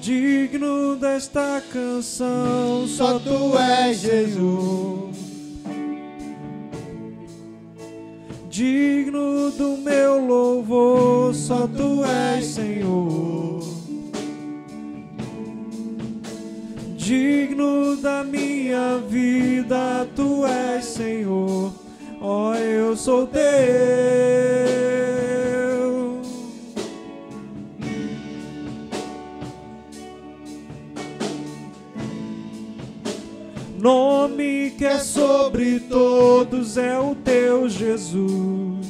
Digno 0.00 0.96
desta 0.96 1.62
canção, 1.70 2.86
só 2.88 3.18
tu 3.18 3.58
és 3.58 4.00
Jesus. 4.00 5.07
Digno 8.58 9.52
do 9.52 9.76
meu 9.76 10.18
louvor, 10.18 11.32
só 11.32 11.68
tu 11.68 12.04
és 12.04 12.44
Senhor. 12.44 13.62
digno 16.96 17.96
da 17.98 18.24
minha 18.24 18.98
vida, 19.08 20.08
tu 20.16 20.44
és 20.44 20.84
Senhor, 20.84 21.72
ó, 22.20 22.50
oh, 22.50 22.54
eu 22.56 22.96
sou 22.96 23.28
teu. 23.28 23.38
Nome 33.78 34.17
que 34.78 34.86
é 34.86 34.98
sobre 35.00 35.80
todos 35.80 36.76
é 36.76 36.96
o 36.96 37.12
teu 37.16 37.68
Jesus. 37.68 38.86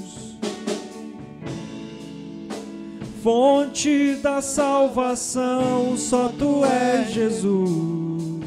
Fonte 3.22 4.16
da 4.22 4.42
salvação, 4.42 5.96
só 5.96 6.28
tu 6.28 6.62
és 6.62 7.10
Jesus. 7.10 8.44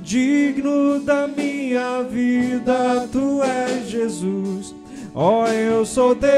Digno 0.00 1.00
da 1.00 1.28
minha 1.28 2.02
vida, 2.02 3.06
tu 3.12 3.42
és 3.42 3.90
Jesus. 3.90 4.74
Ó, 5.14 5.42
oh, 5.42 5.46
eu 5.48 5.84
sou 5.84 6.16
teu, 6.16 6.30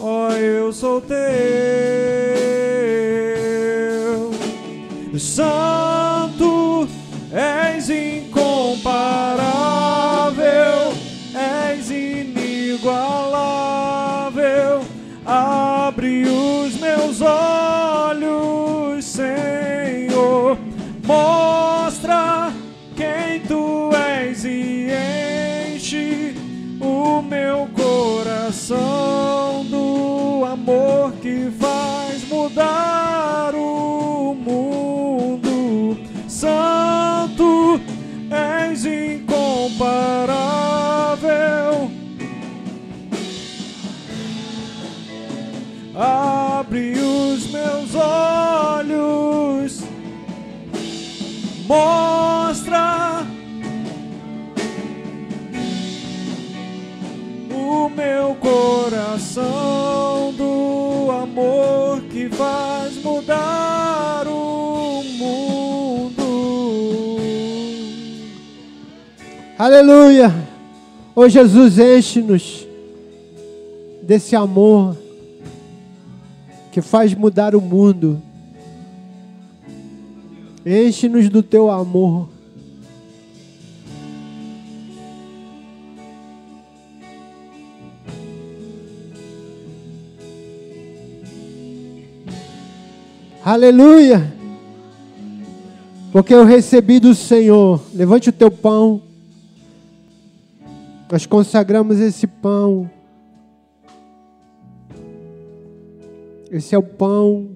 ó, 0.00 0.28
oh, 0.28 0.32
eu 0.32 0.72
sou 0.72 1.00
teu. 1.00 1.89
Santo, 5.20 5.79
Aleluia! 69.60 70.32
Ô 71.14 71.28
Jesus, 71.28 71.78
enche-nos 71.78 72.66
desse 74.02 74.34
amor 74.34 74.96
que 76.72 76.80
faz 76.80 77.14
mudar 77.14 77.54
o 77.54 77.60
mundo. 77.60 78.22
Enche-nos 80.64 81.28
do 81.28 81.42
teu 81.42 81.70
amor. 81.70 82.30
Aleluia! 93.44 94.32
Porque 96.10 96.32
eu 96.32 96.46
recebi 96.46 96.98
do 96.98 97.14
Senhor. 97.14 97.78
Levante 97.92 98.30
o 98.30 98.32
teu 98.32 98.50
pão. 98.50 99.09
Nós 101.10 101.26
consagramos 101.26 101.98
esse 101.98 102.26
pão. 102.26 102.88
Esse 106.50 106.74
é 106.74 106.78
o 106.78 106.82
pão 106.82 107.50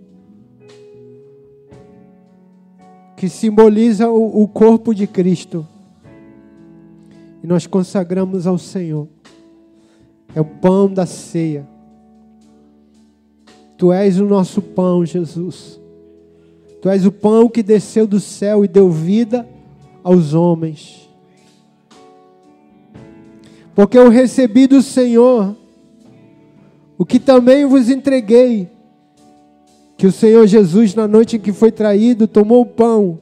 que 3.16 3.28
simboliza 3.28 4.10
o, 4.10 4.42
o 4.42 4.48
corpo 4.48 4.92
de 4.92 5.06
Cristo. 5.06 5.66
E 7.42 7.46
nós 7.46 7.66
consagramos 7.66 8.46
ao 8.46 8.58
Senhor. 8.58 9.06
É 10.34 10.40
o 10.40 10.44
pão 10.44 10.92
da 10.92 11.06
ceia. 11.06 11.66
Tu 13.78 13.92
és 13.92 14.18
o 14.18 14.26
nosso 14.26 14.60
pão, 14.60 15.06
Jesus. 15.06 15.80
Tu 16.82 16.88
és 16.88 17.06
o 17.06 17.12
pão 17.12 17.48
que 17.48 17.62
desceu 17.62 18.06
do 18.06 18.18
céu 18.18 18.64
e 18.64 18.68
deu 18.68 18.90
vida 18.90 19.48
aos 20.02 20.34
homens. 20.34 21.03
Porque 23.74 23.98
eu 23.98 24.08
recebi 24.08 24.66
do 24.66 24.80
Senhor 24.80 25.56
o 26.96 27.04
que 27.04 27.18
também 27.18 27.64
vos 27.66 27.88
entreguei. 27.88 28.70
Que 29.96 30.06
o 30.06 30.12
Senhor 30.12 30.46
Jesus, 30.46 30.94
na 30.94 31.08
noite 31.08 31.36
em 31.36 31.40
que 31.40 31.52
foi 31.52 31.72
traído, 31.72 32.26
tomou 32.26 32.62
o 32.62 32.66
pão 32.66 33.20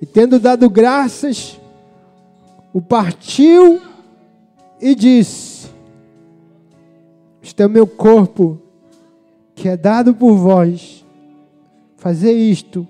e, 0.00 0.06
tendo 0.06 0.38
dado 0.38 0.68
graças, 0.68 1.60
o 2.72 2.80
partiu 2.80 3.80
e 4.80 4.94
disse: 4.94 5.68
Este 7.42 7.62
é 7.62 7.66
o 7.66 7.70
meu 7.70 7.86
corpo 7.86 8.60
que 9.54 9.68
é 9.68 9.76
dado 9.76 10.14
por 10.14 10.34
vós, 10.34 11.04
fazer 11.96 12.32
isto 12.32 12.86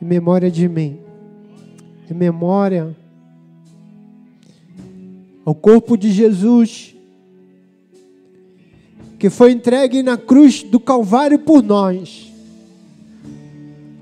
em 0.00 0.04
memória 0.04 0.50
de 0.50 0.68
mim, 0.68 1.00
em 2.08 2.14
memória 2.14 2.96
ao 5.44 5.54
corpo 5.54 5.96
de 5.96 6.10
Jesus, 6.12 6.94
que 9.18 9.28
foi 9.28 9.52
entregue 9.52 10.02
na 10.02 10.16
cruz 10.16 10.62
do 10.62 10.78
Calvário 10.78 11.38
por 11.38 11.62
nós, 11.62 12.32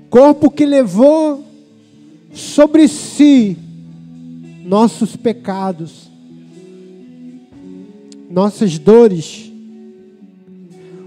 corpo 0.09 0.49
que 0.49 0.65
levou 0.65 1.43
sobre 2.33 2.87
si 2.87 3.57
nossos 4.63 5.15
pecados, 5.15 6.09
nossas 8.29 8.77
dores, 8.77 9.51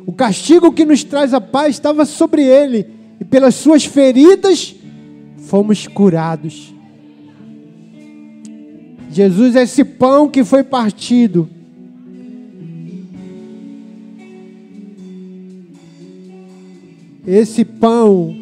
o 0.07 0.13
castigo 0.13 0.73
que 0.73 0.85
nos 0.85 1.03
traz 1.03 1.33
a 1.33 1.41
paz 1.41 1.77
estava 1.77 2.05
sobre 2.05 2.43
ele, 2.43 2.87
e 3.21 3.25
pelas 3.25 3.55
suas 3.55 3.85
feridas 3.85 4.75
fomos 5.39 5.87
curados. 5.87 6.74
Jesus 9.15 9.55
é 9.55 9.63
esse 9.63 9.85
pão 9.85 10.29
que 10.29 10.43
foi 10.43 10.65
partido. 10.65 11.49
Esse 17.25 17.65
pão 17.65 18.35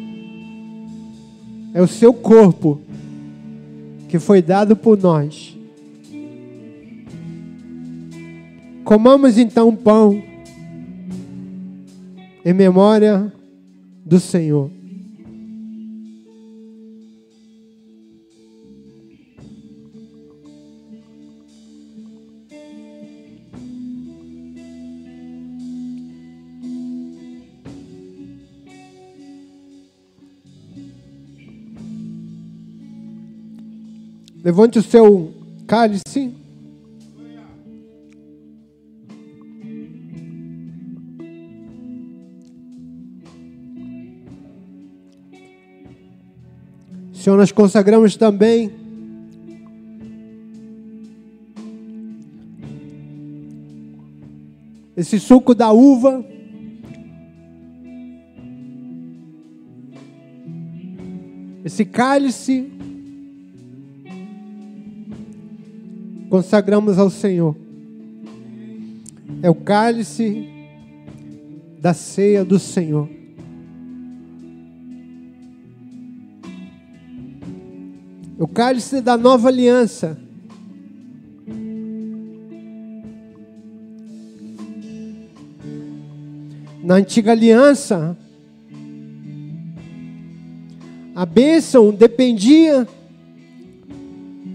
é 1.75 1.79
o 1.79 1.87
seu 1.87 2.11
corpo 2.11 2.81
que 4.09 4.17
foi 4.17 4.41
dado 4.41 4.75
por 4.75 4.97
nós. 4.97 5.55
Comamos 8.83 9.37
então 9.37 9.69
o 9.69 9.77
pão 9.77 10.23
em 12.43 12.51
memória 12.51 13.31
do 14.03 14.19
Senhor. 14.19 14.71
Levante 34.43 34.77
o 34.77 34.83
seu 34.83 35.33
cálice. 35.65 36.35
Senhor, 47.13 47.37
nós 47.37 47.53
consagramos 47.53 48.17
também 48.17 48.69
esse 54.97 55.17
suco 55.21 55.55
da 55.55 55.71
uva. 55.71 56.21
Esse 61.63 61.85
cálice. 61.85 62.72
Consagramos 66.33 66.97
ao 66.97 67.11
Senhor. 67.11 67.55
É 69.43 69.51
o 69.51 69.53
cálice 69.53 70.49
da 71.79 71.93
ceia 71.93 72.43
do 72.43 72.57
Senhor. 72.57 73.07
O 78.39 78.47
cálice 78.47 78.99
da 78.99 79.15
nova 79.15 79.47
aliança. 79.47 80.17
Na 86.83 86.95
antiga 86.95 87.31
aliança, 87.31 88.17
a 91.13 91.27
bênção 91.27 91.93
dependia 91.93 92.87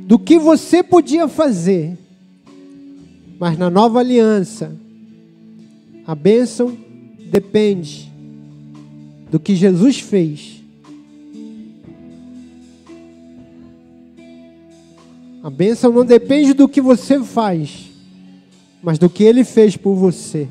do 0.09 0.19
que 0.19 0.39
você 0.39 0.83
podia 0.83 1.29
fazer. 1.29 1.99
Mas 3.39 3.59
na 3.59 3.69
nova 3.69 4.01
aliança, 4.01 4.75
a 6.07 6.15
bênção 6.15 6.75
depende 7.31 8.11
do 9.31 9.39
que 9.39 9.55
Jesus 9.55 10.01
fez. 10.01 10.63
A 15.43 15.51
bênção 15.51 15.93
não 15.93 16.07
depende 16.07 16.55
do 16.55 16.67
que 16.67 16.81
você 16.81 17.23
faz, 17.23 17.91
mas 18.83 18.99
do 18.99 19.11
que 19.11 19.23
ele 19.23 19.45
fez 19.45 19.77
por 19.77 19.95
você. 19.95 20.49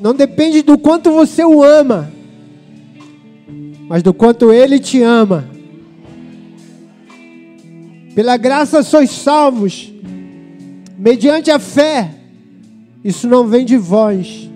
Não 0.00 0.12
depende 0.12 0.60
do 0.60 0.76
quanto 0.76 1.12
você 1.12 1.44
o 1.44 1.62
ama, 1.62 2.12
mas 3.88 4.02
do 4.02 4.12
quanto 4.12 4.52
ele 4.52 4.80
te 4.80 5.00
ama. 5.02 5.55
Pela 8.16 8.38
graça 8.38 8.82
sois 8.82 9.10
salvos, 9.10 9.92
mediante 10.96 11.50
a 11.50 11.58
fé. 11.58 12.14
Isso 13.04 13.28
não 13.28 13.46
vem 13.46 13.62
de 13.62 13.76
vós, 13.76 14.48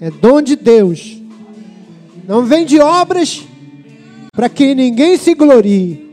é 0.00 0.08
dom 0.08 0.40
de 0.40 0.54
Deus. 0.54 1.20
Não 2.28 2.44
vem 2.44 2.64
de 2.64 2.78
obras 2.78 3.42
para 4.30 4.48
que 4.48 4.72
ninguém 4.72 5.16
se 5.16 5.34
glorie. 5.34 6.07